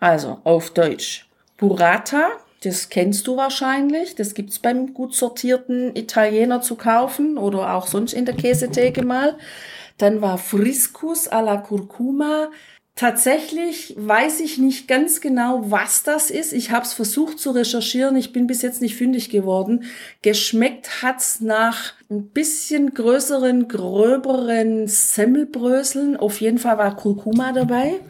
Also 0.00 0.40
auf 0.44 0.70
Deutsch. 0.70 1.28
Burrata, 1.58 2.30
das 2.62 2.88
kennst 2.88 3.26
du 3.26 3.36
wahrscheinlich. 3.36 4.14
Das 4.14 4.34
gibt's 4.34 4.58
beim 4.58 4.94
gut 4.94 5.14
sortierten 5.14 5.94
Italiener 5.94 6.62
zu 6.62 6.74
kaufen 6.74 7.38
oder 7.38 7.74
auch 7.74 7.86
sonst 7.86 8.14
in 8.14 8.24
der 8.24 8.34
Käsetheke 8.34 9.04
mal. 9.04 9.36
Dann 9.98 10.22
war 10.22 10.38
Friscus 10.38 11.28
alla 11.28 11.58
Curcuma 11.58 12.50
Tatsächlich 12.96 13.94
weiß 13.96 14.40
ich 14.40 14.58
nicht 14.58 14.86
ganz 14.86 15.22
genau, 15.22 15.70
was 15.70 16.02
das 16.02 16.30
ist. 16.30 16.52
Ich 16.52 16.70
habe 16.70 16.84
es 16.84 16.92
versucht 16.92 17.38
zu 17.38 17.52
recherchieren. 17.52 18.16
Ich 18.16 18.32
bin 18.32 18.46
bis 18.46 18.60
jetzt 18.60 18.82
nicht 18.82 18.96
fündig 18.96 19.30
geworden. 19.30 19.84
Geschmeckt 20.20 21.02
hat's 21.02 21.40
nach 21.40 21.94
ein 22.10 22.28
bisschen 22.28 22.92
größeren, 22.92 23.68
gröberen 23.68 24.86
Semmelbröseln. 24.86 26.16
Auf 26.16 26.40
jeden 26.42 26.58
Fall 26.58 26.76
war 26.76 26.94
Kurkuma 26.94 27.52
dabei. 27.52 28.00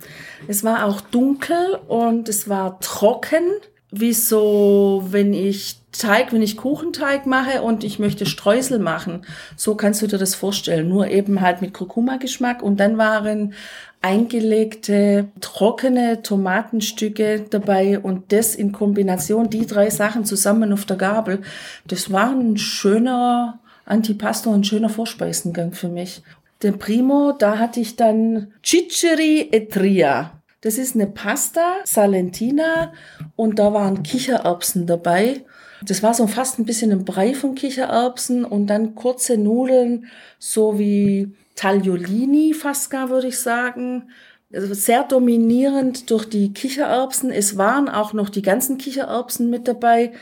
Es 0.49 0.65
war 0.65 0.87
auch 0.87 1.01
dunkel 1.01 1.79
und 1.87 2.29
es 2.29 2.49
war 2.49 2.81
trocken, 2.81 3.45
wie 3.93 4.15
so, 4.15 5.05
wenn 5.11 5.35
ich 5.35 5.80
Teig, 5.93 6.33
wenn 6.33 6.43
ich 6.43 6.57
Kuchenteig 6.57 7.27
mache 7.27 7.63
und 7.63 7.83
ich 7.83 7.99
möchte 7.99 8.25
Streusel 8.25 8.79
machen. 8.79 9.23
So 9.57 9.75
kannst 9.75 10.03
du 10.03 10.07
dir 10.07 10.19
das 10.19 10.35
vorstellen. 10.35 10.89
Nur 10.89 11.09
eben 11.09 11.41
halt 11.41 11.63
mit 11.63 11.75
Kurkuma-Geschmack. 11.75 12.63
Und 12.63 12.79
dann 12.79 12.97
waren 12.97 13.55
eingelegte, 14.01 15.29
trockene 15.41 16.23
Tomatenstücke 16.23 17.45
dabei 17.51 17.99
und 17.99 18.33
das 18.33 18.55
in 18.55 18.73
Kombination, 18.73 19.51
die 19.51 19.67
drei 19.67 19.91
Sachen 19.91 20.25
zusammen 20.25 20.73
auf 20.73 20.85
der 20.85 20.97
Gabel. 20.97 21.43
Das 21.87 22.13
war 22.13 22.31
ein 22.31 22.57
schöner 22.57 23.59
Antipasto, 23.85 24.53
ein 24.53 24.65
schöner 24.65 24.89
Vorspeisengang 24.89 25.73
für 25.73 25.89
mich. 25.89 26.23
Den 26.63 26.79
Primo, 26.79 27.35
da 27.39 27.59
hatte 27.59 27.81
ich 27.81 27.97
dann 27.97 28.53
Ciceri 28.63 29.49
Etria. 29.51 30.40
Das 30.61 30.77
ist 30.77 30.95
eine 30.95 31.07
Pasta, 31.07 31.77
Salentina 31.85 32.93
und 33.35 33.59
da 33.59 33.73
waren 33.73 34.03
Kichererbsen 34.03 34.87
dabei. 34.87 35.45
Das 35.83 36.03
war 36.03 36.13
so 36.13 36.27
fast 36.27 36.59
ein 36.59 36.67
bisschen 36.67 36.93
ein 36.93 37.07
Brei 37.07 37.33
von 37.35 37.55
Kichererbsen 37.55 38.45
und 38.45 38.67
dann 38.67 38.95
kurze 38.95 39.39
Nudeln, 39.39 40.07
so 40.39 40.79
wie 40.79 41.33
Tagliolini 41.55 42.53
fast 42.53 42.91
gar, 42.91 43.09
würde 43.09 43.29
ich 43.29 43.39
sagen. 43.39 44.11
Also 44.53 44.75
sehr 44.75 45.05
dominierend 45.05 46.11
durch 46.11 46.29
die 46.29 46.53
Kichererbsen. 46.53 47.31
Es 47.31 47.57
waren 47.57 47.89
auch 47.89 48.13
noch 48.13 48.29
die 48.29 48.43
ganzen 48.43 48.77
Kichererbsen 48.77 49.49
mit 49.49 49.67
dabei. 49.67 50.13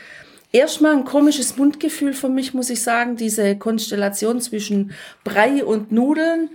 Erstmal 0.51 0.95
ein 0.95 1.03
komisches 1.03 1.57
Mundgefühl 1.57 2.13
für 2.13 2.29
mich, 2.29 2.53
muss 2.53 2.69
ich 2.69 2.81
sagen, 2.81 3.17
diese 3.17 3.57
Konstellation 3.57 4.39
zwischen 4.39 4.91
Brei 5.23 5.65
und 5.65 5.91
Nudeln. 5.91 6.49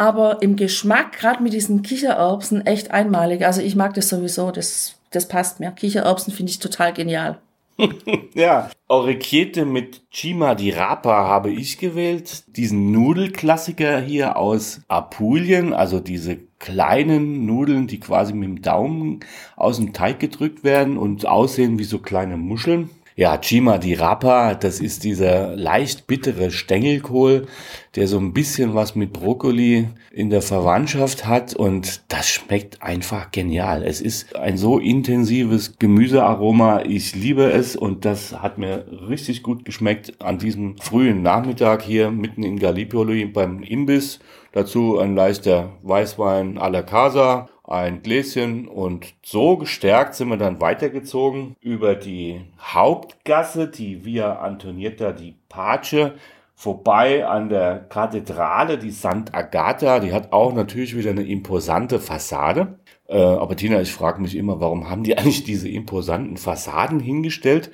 Aber 0.00 0.40
im 0.40 0.56
Geschmack, 0.56 1.12
gerade 1.12 1.42
mit 1.42 1.52
diesen 1.52 1.82
Kichererbsen, 1.82 2.64
echt 2.64 2.90
einmalig. 2.90 3.44
Also 3.44 3.60
ich 3.60 3.76
mag 3.76 3.92
das 3.92 4.08
sowieso, 4.08 4.50
das, 4.50 4.94
das 5.10 5.28
passt 5.28 5.60
mir. 5.60 5.72
Kichererbsen 5.72 6.32
finde 6.32 6.48
ich 6.48 6.58
total 6.58 6.94
genial. 6.94 7.38
ja, 8.34 8.70
Orecchiette 8.88 9.66
mit 9.66 10.00
Cima 10.10 10.54
di 10.54 10.70
Rapa 10.70 11.26
habe 11.26 11.50
ich 11.50 11.76
gewählt. 11.76 12.44
Diesen 12.56 12.92
Nudelklassiker 12.92 14.00
hier 14.00 14.38
aus 14.38 14.80
Apulien, 14.88 15.74
also 15.74 16.00
diese 16.00 16.38
kleinen 16.58 17.44
Nudeln, 17.44 17.86
die 17.86 18.00
quasi 18.00 18.32
mit 18.32 18.48
dem 18.48 18.62
Daumen 18.62 19.20
aus 19.54 19.76
dem 19.76 19.92
Teig 19.92 20.18
gedrückt 20.18 20.64
werden 20.64 20.96
und 20.96 21.26
aussehen 21.26 21.78
wie 21.78 21.84
so 21.84 21.98
kleine 21.98 22.38
Muscheln. 22.38 22.88
Ja, 23.20 23.36
Chima 23.36 23.76
di 23.76 23.92
Rapa, 23.92 24.54
das 24.54 24.80
ist 24.80 25.04
dieser 25.04 25.54
leicht 25.54 26.06
bittere 26.06 26.50
Stängelkohl, 26.50 27.48
der 27.94 28.08
so 28.08 28.16
ein 28.16 28.32
bisschen 28.32 28.74
was 28.74 28.94
mit 28.94 29.12
Brokkoli 29.12 29.88
in 30.10 30.30
der 30.30 30.40
Verwandtschaft 30.40 31.26
hat 31.26 31.54
und 31.54 32.00
das 32.08 32.30
schmeckt 32.30 32.82
einfach 32.82 33.30
genial. 33.30 33.82
Es 33.82 34.00
ist 34.00 34.34
ein 34.36 34.56
so 34.56 34.78
intensives 34.78 35.78
Gemüsearoma, 35.78 36.84
ich 36.86 37.14
liebe 37.14 37.44
es 37.44 37.76
und 37.76 38.06
das 38.06 38.40
hat 38.40 38.56
mir 38.56 38.86
richtig 39.10 39.42
gut 39.42 39.66
geschmeckt 39.66 40.14
an 40.22 40.38
diesem 40.38 40.78
frühen 40.78 41.20
Nachmittag 41.20 41.82
hier 41.82 42.10
mitten 42.10 42.42
in 42.42 42.58
Gallipoli 42.58 43.26
beim 43.26 43.62
Imbiss. 43.62 44.20
Dazu 44.52 44.98
ein 44.98 45.14
leichter 45.14 45.72
Weißwein 45.82 46.58
à 46.58 46.70
la 46.70 46.80
Casa 46.80 47.50
ein 47.70 48.02
Gläschen 48.02 48.66
und 48.66 49.14
so 49.22 49.56
gestärkt 49.56 50.16
sind 50.16 50.28
wir 50.28 50.36
dann 50.36 50.60
weitergezogen 50.60 51.54
über 51.60 51.94
die 51.94 52.40
Hauptgasse, 52.60 53.68
die 53.68 54.04
Via 54.04 54.40
Antonietta 54.40 55.12
di 55.12 55.36
Pace, 55.48 56.12
vorbei 56.54 57.26
an 57.26 57.48
der 57.48 57.78
Kathedrale, 57.88 58.76
die 58.76 58.90
St. 58.90 59.32
Agatha, 59.32 60.00
die 60.00 60.12
hat 60.12 60.32
auch 60.32 60.52
natürlich 60.52 60.96
wieder 60.96 61.10
eine 61.10 61.22
imposante 61.22 62.00
Fassade. 62.00 62.80
Äh, 63.06 63.18
aber 63.18 63.56
Tina, 63.56 63.80
ich 63.80 63.92
frage 63.92 64.20
mich 64.20 64.36
immer, 64.36 64.60
warum 64.60 64.90
haben 64.90 65.04
die 65.04 65.16
eigentlich 65.18 65.44
diese 65.44 65.68
imposanten 65.68 66.36
Fassaden 66.36 66.98
hingestellt? 66.98 67.70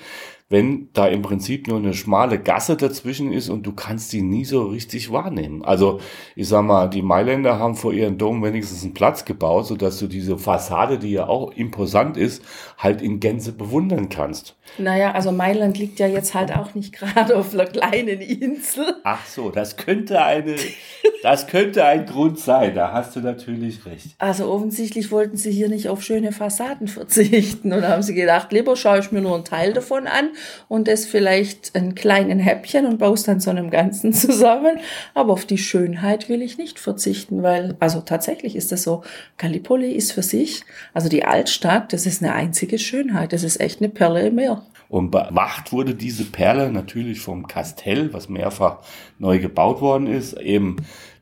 Wenn 0.49 0.91
da 0.93 1.09
im 1.09 1.23
Prinzip 1.23 1.67
nur 1.67 1.79
eine 1.79 1.93
schmale 1.93 2.39
Gasse 2.39 2.77
dazwischen 2.77 3.33
ist 3.33 3.49
und 3.49 3.65
du 3.67 3.73
kannst 3.73 4.13
die 4.13 4.23
nie 4.23 4.45
so 4.45 4.67
richtig 4.67 5.11
wahrnehmen. 5.11 5.65
Also 5.65 5.99
ich 6.37 6.47
sag 6.47 6.63
mal, 6.63 6.89
die 6.89 7.03
Mailänder 7.03 7.59
haben 7.59 7.75
vor 7.75 7.93
ihren 7.93 8.17
Dom 8.17 8.45
wenigstens 8.45 8.85
einen 8.85 8.95
Platz 8.95 9.25
gebaut, 9.25 9.67
sodass 9.67 9.99
du 9.99 10.07
diese 10.07 10.39
Fassade, 10.39 10.99
die 10.99 11.11
ja 11.11 11.27
auch 11.27 11.53
imposant 11.53 12.17
ist, 12.17 12.45
halt 12.79 13.03
in 13.03 13.19
Gänze 13.19 13.53
bewundern 13.53 14.09
kannst. 14.09 14.57
Naja, 14.79 15.13
also 15.13 15.33
Mailand 15.33 15.79
liegt 15.79 15.99
ja 15.99 16.07
jetzt 16.07 16.35
halt 16.35 16.55
auch 16.55 16.75
nicht 16.75 16.93
gerade 16.99 17.37
auf 17.37 17.53
einer 17.53 17.67
kleinen 17.67 18.21
Insel. 18.21 18.95
Ach 19.03 19.27
so, 19.27 19.51
das 19.51 19.77
könnte 19.77 20.23
eine, 20.23 20.55
das 21.27 21.49
könnte 21.49 21.85
ein 21.85 22.07
Grund 22.07 22.39
sein, 22.39 22.77
da 22.77 22.93
hast 22.93 23.17
du 23.17 23.21
natürlich 23.21 23.85
recht. 23.85 24.15
Also 24.19 24.49
offensichtlich 24.49 25.11
wollten 25.11 25.37
sie 25.37 25.51
hier 25.51 25.69
nicht 25.69 25.89
auf 25.89 26.01
schöne 26.05 26.31
Fassaden 26.31 26.87
verzichten 26.87 27.73
und 27.73 27.83
haben 27.83 28.05
sie 28.05 28.15
gedacht, 28.15 28.53
lieber 28.53 28.77
schaue 28.77 29.01
ich 29.01 29.11
mir 29.11 29.23
nur 29.23 29.35
einen 29.35 29.45
Teil 29.45 29.73
davon 29.73 30.07
an 30.07 30.29
und 30.69 30.87
das 30.87 31.05
vielleicht 31.05 31.75
ein 31.75 31.97
kleinen 31.97 32.39
Häppchen 32.39 32.87
und 32.87 32.99
baust 32.99 33.27
dann 33.27 33.41
so 33.41 33.51
einem 33.51 33.71
Ganzen 33.71 34.13
zusammen. 34.13 34.79
Aber 35.15 35.33
auf 35.33 35.47
die 35.47 35.59
Schönheit 35.59 36.29
will 36.29 36.43
ich 36.43 36.59
nicht 36.59 36.79
verzichten, 36.79 37.43
weil, 37.43 37.75
also 37.81 38.03
tatsächlich 38.03 38.55
ist 38.55 38.71
das 38.71 38.85
so, 38.85 39.03
Gallipoli 39.37 39.91
ist 39.91 40.13
für 40.13 40.23
sich, 40.23 40.63
also 40.95 41.09
die 41.09 41.25
Altstadt, 41.25 41.93
das 41.93 42.07
ist 42.07 42.23
eine 42.23 42.35
einzige 42.35 42.79
Schönheit, 42.79 43.33
das 43.33 43.43
ist 43.43 43.61
echt 43.61 43.81
eine 43.81 43.89
Perle 43.89 44.29
im 44.29 44.37
Meer. 44.37 44.63
Und 44.89 45.11
bewacht 45.11 45.73
wurde 45.73 45.97
diese 45.97 46.25
Perle 46.25 46.71
natürlich 46.71 47.19
vom 47.19 47.49
Kastell, 47.49 48.13
was 48.13 48.29
mehrfach 48.29 48.79
neu 49.19 49.41
gebaut 49.41 49.81
worden 49.81 50.07
ist, 50.07 50.35
eben 50.35 50.77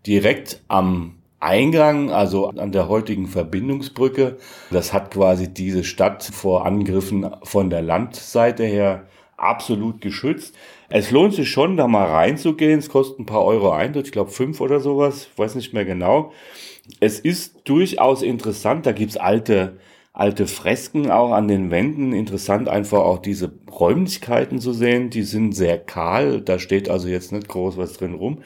direkt 0.06 0.60
am 0.68 1.16
Eingang, 1.40 2.10
also 2.10 2.48
an 2.48 2.72
der 2.72 2.88
heutigen 2.88 3.26
Verbindungsbrücke. 3.26 4.38
Das 4.70 4.92
hat 4.92 5.10
quasi 5.10 5.52
diese 5.52 5.84
Stadt 5.84 6.24
vor 6.24 6.64
Angriffen 6.64 7.30
von 7.42 7.68
der 7.68 7.82
Landseite 7.82 8.64
her 8.64 9.06
absolut 9.36 10.00
geschützt. 10.00 10.54
Es 10.88 11.10
lohnt 11.10 11.34
sich 11.34 11.50
schon, 11.50 11.76
da 11.76 11.86
mal 11.86 12.06
reinzugehen. 12.06 12.78
Es 12.78 12.88
kostet 12.88 13.18
ein 13.18 13.26
paar 13.26 13.44
Euro 13.44 13.72
Eintritt, 13.72 14.06
ich 14.06 14.12
glaube 14.12 14.30
fünf 14.30 14.60
oder 14.60 14.80
sowas, 14.80 15.28
ich 15.30 15.38
weiß 15.38 15.54
nicht 15.54 15.74
mehr 15.74 15.84
genau. 15.84 16.32
Es 17.00 17.18
ist 17.18 17.68
durchaus 17.68 18.22
interessant, 18.22 18.86
da 18.86 18.92
gibt's 18.92 19.16
alte 19.16 19.78
alte 20.16 20.46
Fresken 20.46 21.10
auch 21.10 21.32
an 21.32 21.48
den 21.48 21.72
Wänden. 21.72 22.12
Interessant 22.12 22.68
einfach 22.68 23.00
auch 23.00 23.18
diese 23.18 23.52
Räumlichkeiten 23.68 24.60
zu 24.60 24.72
sehen. 24.72 25.10
Die 25.10 25.24
sind 25.24 25.56
sehr 25.56 25.76
kahl. 25.76 26.40
Da 26.40 26.60
steht 26.60 26.88
also 26.88 27.08
jetzt 27.08 27.32
nicht 27.32 27.48
groß 27.48 27.76
was 27.76 27.94
drin 27.94 28.14
rum. 28.14 28.38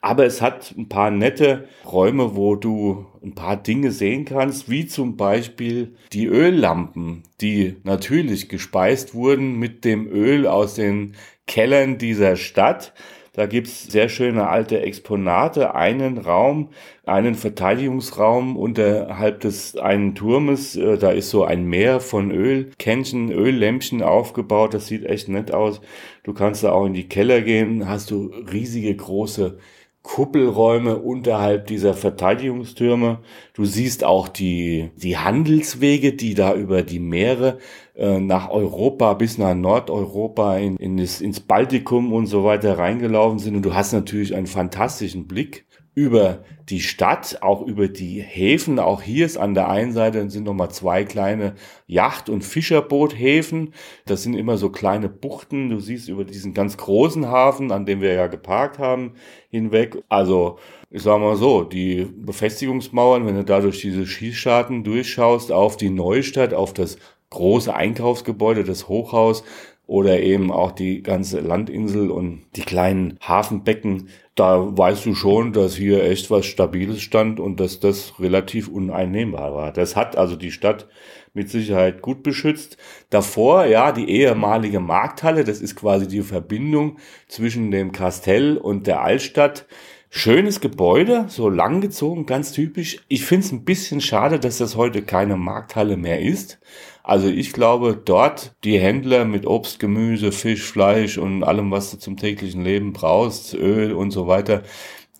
Aber 0.00 0.24
es 0.24 0.40
hat 0.40 0.72
ein 0.78 0.88
paar 0.88 1.10
nette 1.10 1.66
Räume, 1.84 2.36
wo 2.36 2.54
du 2.54 3.06
ein 3.24 3.34
paar 3.34 3.56
Dinge 3.56 3.90
sehen 3.90 4.24
kannst, 4.24 4.70
wie 4.70 4.86
zum 4.86 5.16
Beispiel 5.16 5.96
die 6.12 6.26
Öllampen, 6.26 7.24
die 7.40 7.74
natürlich 7.82 8.48
gespeist 8.48 9.12
wurden 9.12 9.58
mit 9.58 9.84
dem 9.84 10.06
Öl 10.06 10.46
aus 10.46 10.74
den 10.74 11.16
Kellern 11.48 11.98
dieser 11.98 12.36
Stadt. 12.36 12.92
Da 13.36 13.44
gibt's 13.44 13.84
sehr 13.84 14.08
schöne 14.08 14.48
alte 14.48 14.80
Exponate, 14.80 15.74
einen 15.74 16.16
Raum, 16.16 16.70
einen 17.04 17.34
Verteidigungsraum 17.34 18.56
unterhalb 18.56 19.40
des 19.40 19.76
einen 19.76 20.14
Turmes. 20.14 20.74
Äh, 20.74 20.96
da 20.96 21.10
ist 21.10 21.28
so 21.28 21.44
ein 21.44 21.66
Meer 21.66 22.00
von 22.00 22.30
Ölkännchen, 22.30 23.30
Öllämpchen 23.30 24.02
aufgebaut. 24.02 24.72
Das 24.72 24.86
sieht 24.86 25.04
echt 25.04 25.28
nett 25.28 25.52
aus. 25.52 25.82
Du 26.22 26.32
kannst 26.32 26.64
da 26.64 26.72
auch 26.72 26.86
in 26.86 26.94
die 26.94 27.10
Keller 27.10 27.42
gehen, 27.42 27.86
hast 27.86 28.10
du 28.10 28.32
riesige 28.50 28.96
große 28.96 29.58
Kuppelräume 30.06 30.98
unterhalb 30.98 31.66
dieser 31.66 31.92
Verteidigungstürme. 31.92 33.18
Du 33.54 33.64
siehst 33.64 34.04
auch 34.04 34.28
die, 34.28 34.92
die 34.94 35.18
Handelswege, 35.18 36.12
die 36.12 36.34
da 36.34 36.54
über 36.54 36.84
die 36.84 37.00
Meere 37.00 37.58
äh, 37.96 38.20
nach 38.20 38.48
Europa 38.48 39.14
bis 39.14 39.36
nach 39.36 39.56
Nordeuropa 39.56 40.58
in, 40.58 40.76
in 40.76 40.96
das, 40.96 41.20
ins 41.20 41.40
Baltikum 41.40 42.12
und 42.12 42.26
so 42.26 42.44
weiter 42.44 42.78
reingelaufen 42.78 43.40
sind. 43.40 43.56
Und 43.56 43.62
du 43.62 43.74
hast 43.74 43.92
natürlich 43.92 44.36
einen 44.36 44.46
fantastischen 44.46 45.26
Blick 45.26 45.66
über 45.96 46.44
die 46.68 46.80
Stadt, 46.80 47.38
auch 47.40 47.62
über 47.62 47.88
die 47.88 48.20
Häfen. 48.20 48.78
Auch 48.78 49.00
hier 49.00 49.24
ist 49.24 49.38
an 49.38 49.54
der 49.54 49.70
einen 49.70 49.92
Seite 49.92 50.28
sind 50.28 50.44
nochmal 50.44 50.70
zwei 50.70 51.04
kleine 51.04 51.54
Yacht- 51.86 52.28
und 52.28 52.44
Fischerboothäfen. 52.44 53.72
Das 54.04 54.22
sind 54.22 54.34
immer 54.34 54.58
so 54.58 54.68
kleine 54.68 55.08
Buchten. 55.08 55.70
Du 55.70 55.80
siehst 55.80 56.10
über 56.10 56.24
diesen 56.24 56.52
ganz 56.52 56.76
großen 56.76 57.28
Hafen, 57.28 57.72
an 57.72 57.86
dem 57.86 58.02
wir 58.02 58.12
ja 58.12 58.26
geparkt 58.26 58.78
haben, 58.78 59.14
hinweg. 59.48 59.96
Also, 60.10 60.58
ich 60.90 61.02
sag 61.02 61.18
mal 61.18 61.36
so, 61.36 61.64
die 61.64 62.04
Befestigungsmauern, 62.04 63.26
wenn 63.26 63.36
du 63.36 63.44
da 63.44 63.60
durch 63.60 63.80
diese 63.80 64.06
Schießscharten 64.06 64.84
durchschaust, 64.84 65.50
auf 65.50 65.78
die 65.78 65.90
Neustadt, 65.90 66.52
auf 66.52 66.74
das 66.74 66.98
große 67.30 67.74
Einkaufsgebäude, 67.74 68.64
das 68.64 68.86
Hochhaus 68.86 69.44
oder 69.86 70.20
eben 70.20 70.52
auch 70.52 70.72
die 70.72 71.02
ganze 71.02 71.40
Landinsel 71.40 72.10
und 72.10 72.42
die 72.54 72.62
kleinen 72.62 73.18
Hafenbecken, 73.22 74.08
da 74.36 74.76
weißt 74.76 75.06
du 75.06 75.14
schon, 75.14 75.54
dass 75.54 75.74
hier 75.76 76.04
echt 76.04 76.30
was 76.30 76.44
Stabiles 76.44 77.00
stand 77.00 77.40
und 77.40 77.58
dass 77.58 77.80
das 77.80 78.20
relativ 78.20 78.68
uneinnehmbar 78.68 79.54
war. 79.54 79.72
Das 79.72 79.96
hat 79.96 80.16
also 80.16 80.36
die 80.36 80.52
Stadt 80.52 80.86
mit 81.32 81.50
Sicherheit 81.50 82.02
gut 82.02 82.22
beschützt. 82.22 82.76
Davor, 83.08 83.64
ja, 83.64 83.92
die 83.92 84.10
ehemalige 84.10 84.78
Markthalle, 84.78 85.42
das 85.42 85.60
ist 85.60 85.74
quasi 85.74 86.06
die 86.06 86.20
Verbindung 86.20 86.98
zwischen 87.28 87.70
dem 87.70 87.92
Kastell 87.92 88.58
und 88.58 88.86
der 88.86 89.00
Altstadt. 89.00 89.66
Schönes 90.10 90.60
Gebäude, 90.60 91.24
so 91.28 91.48
langgezogen, 91.48 92.26
ganz 92.26 92.52
typisch. 92.52 92.98
Ich 93.08 93.24
finde 93.24 93.46
es 93.46 93.52
ein 93.52 93.64
bisschen 93.64 94.00
schade, 94.00 94.38
dass 94.38 94.58
das 94.58 94.76
heute 94.76 95.02
keine 95.02 95.36
Markthalle 95.36 95.96
mehr 95.96 96.20
ist. 96.20 96.58
Also 97.06 97.28
ich 97.28 97.52
glaube, 97.52 97.96
dort 98.04 98.56
die 98.64 98.80
Händler 98.80 99.24
mit 99.24 99.46
Obst, 99.46 99.78
Gemüse, 99.78 100.32
Fisch, 100.32 100.64
Fleisch 100.64 101.18
und 101.18 101.44
allem, 101.44 101.70
was 101.70 101.92
du 101.92 101.98
zum 101.98 102.16
täglichen 102.16 102.64
Leben 102.64 102.92
brauchst, 102.92 103.54
Öl 103.54 103.92
und 103.92 104.10
so 104.10 104.26
weiter, 104.26 104.64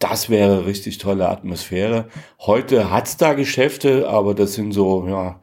das 0.00 0.28
wäre 0.28 0.66
richtig 0.66 0.98
tolle 0.98 1.28
Atmosphäre. 1.28 2.08
Heute 2.40 2.90
hat's 2.90 3.18
da 3.18 3.34
Geschäfte, 3.34 4.08
aber 4.08 4.34
das 4.34 4.54
sind 4.54 4.72
so, 4.72 5.06
ja, 5.06 5.40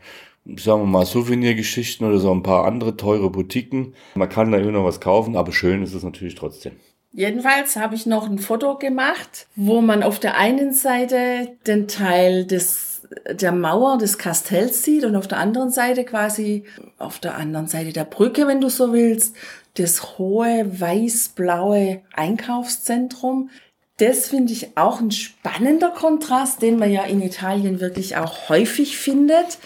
sagen 0.57 0.81
wir 0.81 0.85
mal, 0.85 1.05
Souvenirgeschichten 1.05 2.05
oder 2.05 2.19
so 2.19 2.33
ein 2.33 2.43
paar 2.43 2.65
andere 2.65 2.97
teure 2.97 3.29
Boutiquen. 3.29 3.93
Man 4.15 4.27
kann 4.27 4.51
da 4.51 4.57
immer 4.57 4.71
noch 4.71 4.83
was 4.83 4.99
kaufen, 4.99 5.37
aber 5.37 5.53
schön 5.53 5.81
ist 5.81 5.93
es 5.93 6.03
natürlich 6.03 6.35
trotzdem. 6.35 6.73
Jedenfalls 7.13 7.77
habe 7.77 7.95
ich 7.95 8.05
noch 8.05 8.29
ein 8.29 8.39
Foto 8.39 8.77
gemacht, 8.77 9.47
wo 9.55 9.79
man 9.79 10.03
auf 10.03 10.19
der 10.19 10.35
einen 10.35 10.73
Seite 10.73 11.55
den 11.65 11.87
Teil 11.87 12.45
des 12.45 12.92
der 13.29 13.51
Mauer 13.51 13.97
des 13.97 14.17
Kastells 14.17 14.83
sieht 14.83 15.05
und 15.05 15.15
auf 15.15 15.27
der 15.27 15.37
anderen 15.37 15.71
Seite 15.71 16.03
quasi, 16.03 16.65
auf 16.97 17.19
der 17.19 17.35
anderen 17.35 17.67
Seite 17.67 17.93
der 17.93 18.05
Brücke, 18.05 18.47
wenn 18.47 18.61
du 18.61 18.69
so 18.69 18.93
willst, 18.93 19.35
das 19.75 20.17
hohe 20.17 20.79
weiß-blaue 20.79 22.01
Einkaufszentrum. 22.13 23.49
Das 23.97 24.27
finde 24.27 24.53
ich 24.53 24.77
auch 24.77 24.99
ein 24.99 25.11
spannender 25.11 25.89
Kontrast, 25.89 26.61
den 26.61 26.77
man 26.77 26.91
ja 26.91 27.03
in 27.03 27.21
Italien 27.21 27.79
wirklich 27.79 28.17
auch 28.17 28.49
häufig 28.49 28.97
findet. 28.97 29.59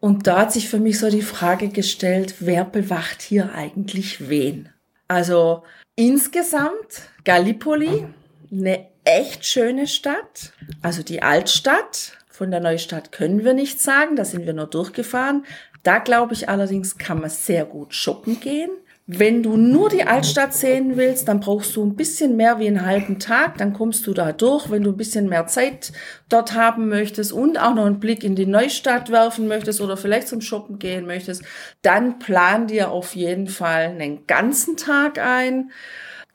Und 0.00 0.26
da 0.26 0.40
hat 0.40 0.52
sich 0.52 0.68
für 0.68 0.78
mich 0.78 0.98
so 0.98 1.10
die 1.10 1.22
Frage 1.22 1.68
gestellt, 1.68 2.36
wer 2.40 2.64
bewacht 2.64 3.22
hier 3.22 3.54
eigentlich 3.54 4.28
wen? 4.28 4.68
Also 5.08 5.62
insgesamt 5.94 7.02
Gallipoli, 7.24 8.06
eine 8.50 8.86
echt 9.04 9.44
schöne 9.46 9.86
Stadt, 9.86 10.52
also 10.82 11.02
die 11.02 11.22
Altstadt, 11.22 12.18
von 12.36 12.50
der 12.50 12.60
Neustadt 12.60 13.12
können 13.12 13.46
wir 13.46 13.54
nicht 13.54 13.80
sagen, 13.80 14.14
da 14.14 14.26
sind 14.26 14.44
wir 14.44 14.52
nur 14.52 14.66
durchgefahren. 14.66 15.46
Da 15.82 16.00
glaube 16.00 16.34
ich 16.34 16.50
allerdings, 16.50 16.98
kann 16.98 17.18
man 17.18 17.30
sehr 17.30 17.64
gut 17.64 17.94
shoppen 17.94 18.40
gehen. 18.40 18.68
Wenn 19.06 19.42
du 19.42 19.56
nur 19.56 19.88
die 19.88 20.02
Altstadt 20.02 20.52
sehen 20.52 20.98
willst, 20.98 21.28
dann 21.28 21.40
brauchst 21.40 21.74
du 21.76 21.82
ein 21.82 21.96
bisschen 21.96 22.36
mehr 22.36 22.58
wie 22.58 22.66
einen 22.66 22.84
halben 22.84 23.18
Tag, 23.18 23.56
dann 23.56 23.72
kommst 23.72 24.06
du 24.06 24.12
da 24.12 24.32
durch. 24.32 24.68
Wenn 24.70 24.82
du 24.82 24.90
ein 24.90 24.98
bisschen 24.98 25.30
mehr 25.30 25.46
Zeit 25.46 25.92
dort 26.28 26.52
haben 26.52 26.90
möchtest 26.90 27.32
und 27.32 27.58
auch 27.58 27.74
noch 27.74 27.86
einen 27.86 28.00
Blick 28.00 28.22
in 28.22 28.36
die 28.36 28.44
Neustadt 28.44 29.10
werfen 29.10 29.48
möchtest 29.48 29.80
oder 29.80 29.96
vielleicht 29.96 30.28
zum 30.28 30.42
Shoppen 30.42 30.78
gehen 30.78 31.06
möchtest, 31.06 31.42
dann 31.80 32.18
plan 32.18 32.66
dir 32.66 32.90
auf 32.90 33.16
jeden 33.16 33.46
Fall 33.46 33.86
einen 33.86 34.26
ganzen 34.26 34.76
Tag 34.76 35.18
ein. 35.18 35.70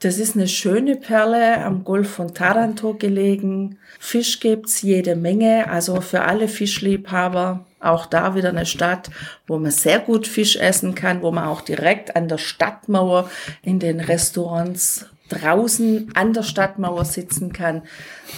Das 0.02 0.18
ist 0.18 0.34
eine 0.34 0.48
schöne 0.48 0.96
Perle 0.96 1.64
am 1.64 1.84
Golf 1.84 2.10
von 2.10 2.34
Taranto 2.34 2.94
gelegen. 2.94 3.78
Fisch 4.00 4.40
gibt's 4.40 4.82
jede 4.82 5.14
Menge, 5.14 5.70
also 5.70 6.00
für 6.00 6.22
alle 6.22 6.48
Fischliebhaber 6.48 7.66
auch 7.78 8.06
da 8.06 8.34
wieder 8.34 8.48
eine 8.48 8.66
Stadt, 8.66 9.10
wo 9.46 9.58
man 9.58 9.70
sehr 9.70 10.00
gut 10.00 10.26
Fisch 10.26 10.56
essen 10.56 10.96
kann, 10.96 11.22
wo 11.22 11.30
man 11.30 11.44
auch 11.44 11.60
direkt 11.60 12.16
an 12.16 12.26
der 12.26 12.38
Stadtmauer 12.38 13.30
in 13.62 13.78
den 13.78 14.00
Restaurants 14.00 15.06
draußen 15.28 16.10
an 16.14 16.32
der 16.32 16.42
Stadtmauer 16.42 17.04
sitzen 17.04 17.52
kann, 17.52 17.82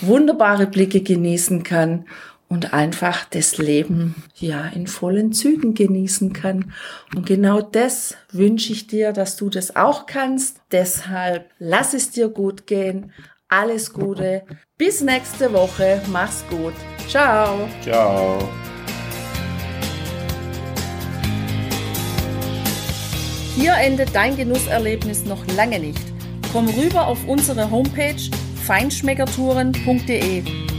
wunderbare 0.03 0.67
Blicke 0.67 1.01
genießen 1.01 1.63
kann 1.63 2.05
und 2.49 2.73
einfach 2.73 3.25
das 3.25 3.59
Leben 3.59 4.15
ja 4.37 4.67
in 4.67 4.87
vollen 4.87 5.33
Zügen 5.33 5.75
genießen 5.75 6.33
kann. 6.33 6.73
Und 7.15 7.27
genau 7.27 7.61
das 7.61 8.17
wünsche 8.31 8.73
ich 8.73 8.87
dir, 8.87 9.13
dass 9.13 9.37
du 9.37 9.51
das 9.51 9.77
auch 9.77 10.07
kannst. 10.07 10.61
Deshalb 10.71 11.51
lass 11.59 11.95
es 11.95 12.11
dir 12.11 12.29
gut 12.29 12.67
gehen. 12.67 13.13
Alles 13.49 13.93
Gute. 13.93 14.43
Bis 14.79 15.01
nächste 15.01 15.53
Woche. 15.53 16.01
Mach's 16.11 16.45
gut. 16.49 16.75
Ciao. 17.09 17.69
Ciao. 17.83 18.49
Hier 23.57 23.75
endet 23.75 24.15
dein 24.15 24.37
Genusserlebnis 24.37 25.25
noch 25.25 25.47
lange 25.57 25.79
nicht. 25.79 26.03
Komm 26.53 26.69
rüber 26.69 27.07
auf 27.07 27.27
unsere 27.29 27.71
Homepage 27.71 28.31
feinschmeckertouren.de 28.67 30.64